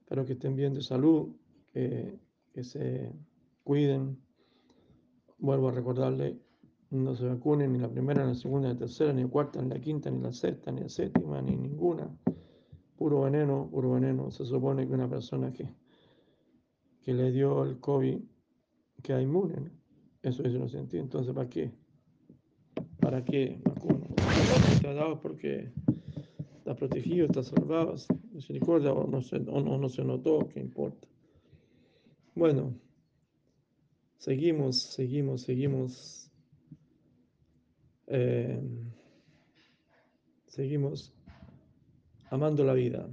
espero 0.00 0.24
que 0.24 0.32
estén 0.32 0.56
bien 0.56 0.72
de 0.72 0.82
salud, 0.82 1.36
que, 1.72 2.18
que 2.52 2.64
se 2.64 3.12
cuiden. 3.62 4.18
Vuelvo 5.38 5.68
a 5.68 5.72
recordarle 5.72 6.40
no 6.90 7.14
se 7.14 7.26
vacunen 7.26 7.72
ni 7.72 7.78
la 7.78 7.88
primera, 7.88 8.22
ni 8.22 8.28
la 8.28 8.34
segunda, 8.34 8.68
ni 8.68 8.74
la 8.74 8.78
tercera, 8.78 9.12
ni 9.12 9.22
la 9.22 9.28
cuarta, 9.28 9.60
ni 9.60 9.68
la 9.68 9.80
quinta, 9.80 10.10
ni 10.10 10.20
la 10.20 10.32
sexta, 10.32 10.70
ni 10.70 10.80
la 10.80 10.88
séptima, 10.88 11.42
ni 11.42 11.56
ninguna. 11.56 12.08
Puro 12.96 13.22
veneno, 13.22 13.68
puro 13.70 13.92
veneno. 13.92 14.30
Se 14.30 14.44
supone 14.44 14.86
que 14.86 14.94
una 14.94 15.08
persona 15.08 15.52
que, 15.52 15.68
que 17.02 17.12
le 17.12 17.32
dio 17.32 17.64
el 17.64 17.78
COVID 17.80 18.18
queda 19.02 19.20
inmune. 19.20 19.70
Eso 20.22 20.42
es 20.44 20.54
no 20.54 20.68
sentido. 20.68 21.02
Entonces, 21.02 21.34
¿para 21.34 21.48
qué? 21.48 21.72
¿Para 23.00 23.24
qué 23.24 23.60
vacuna? 23.64 24.06
Está 24.72 24.94
dado 24.94 25.20
porque 25.20 25.72
está 26.58 26.74
protegido, 26.74 27.26
está 27.26 27.42
salvado, 27.42 27.94
misericordia, 28.32 28.92
o 28.92 29.06
no 29.06 29.22
se, 29.22 29.36
o 29.36 29.60
no, 29.60 29.78
no 29.78 29.88
se 29.88 30.04
notó, 30.04 30.48
¿qué 30.48 30.60
importa? 30.60 31.06
Bueno, 32.34 32.74
seguimos, 34.18 34.82
seguimos, 34.82 35.42
seguimos 35.42 36.25
eh, 38.06 38.60
seguimos 40.46 41.12
amando 42.30 42.64
la 42.64 42.74
vida, 42.74 43.08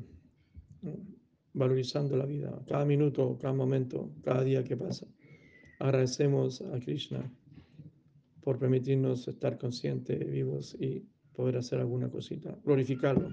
valorizando 1.53 2.15
la 2.17 2.25
vida, 2.25 2.63
cada 2.67 2.85
minuto, 2.85 3.37
cada 3.39 3.53
momento, 3.53 4.11
cada 4.23 4.43
día 4.43 4.63
que 4.63 4.77
pasa. 4.77 5.07
Agradecemos 5.79 6.61
a 6.61 6.79
Krishna 6.79 7.31
por 8.41 8.59
permitirnos 8.59 9.27
estar 9.27 9.57
conscientes, 9.57 10.29
vivos 10.29 10.75
y 10.79 11.05
poder 11.33 11.57
hacer 11.57 11.79
alguna 11.79 12.09
cosita, 12.09 12.57
glorificarlo, 12.63 13.29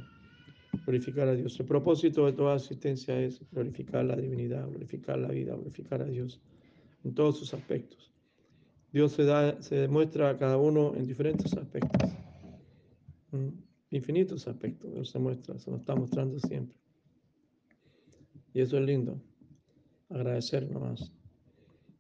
glorificar 0.84 1.28
a 1.28 1.34
Dios. 1.34 1.58
El 1.60 1.66
propósito 1.66 2.26
de 2.26 2.32
toda 2.32 2.54
asistencia 2.54 3.20
es 3.20 3.40
glorificar 3.50 4.04
la 4.04 4.16
divinidad, 4.16 4.68
glorificar 4.68 5.18
la 5.18 5.28
vida, 5.28 5.54
glorificar 5.54 6.02
a 6.02 6.06
Dios 6.06 6.40
en 7.04 7.14
todos 7.14 7.38
sus 7.38 7.54
aspectos. 7.54 8.09
Dios 8.92 9.12
se, 9.12 9.24
da, 9.24 9.60
se 9.62 9.76
demuestra 9.76 10.30
a 10.30 10.36
cada 10.36 10.56
uno 10.56 10.94
en 10.96 11.06
diferentes 11.06 11.52
aspectos, 11.56 12.10
infinitos 13.90 14.48
aspectos. 14.48 14.92
Dios 14.92 15.10
se 15.10 15.18
muestra, 15.18 15.58
se 15.58 15.70
nos 15.70 15.80
está 15.80 15.94
mostrando 15.94 16.38
siempre. 16.40 16.76
Y 18.52 18.60
eso 18.60 18.78
es 18.78 18.84
lindo, 18.84 19.20
agradecer 20.08 20.70
nomás. 20.70 21.12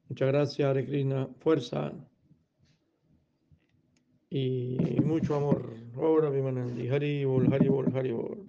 Muchas 0.08 0.28
gracias, 0.28 0.68
Hare 0.68 1.28
fuerza 1.38 1.92
y 4.28 4.76
mucho 5.04 5.36
amor. 5.36 5.74
Ahora, 5.96 6.30
Vimanandi, 6.30 6.88
Haribol, 6.88 7.52
Haribol, 7.52 7.96
Haribol. 7.96 8.44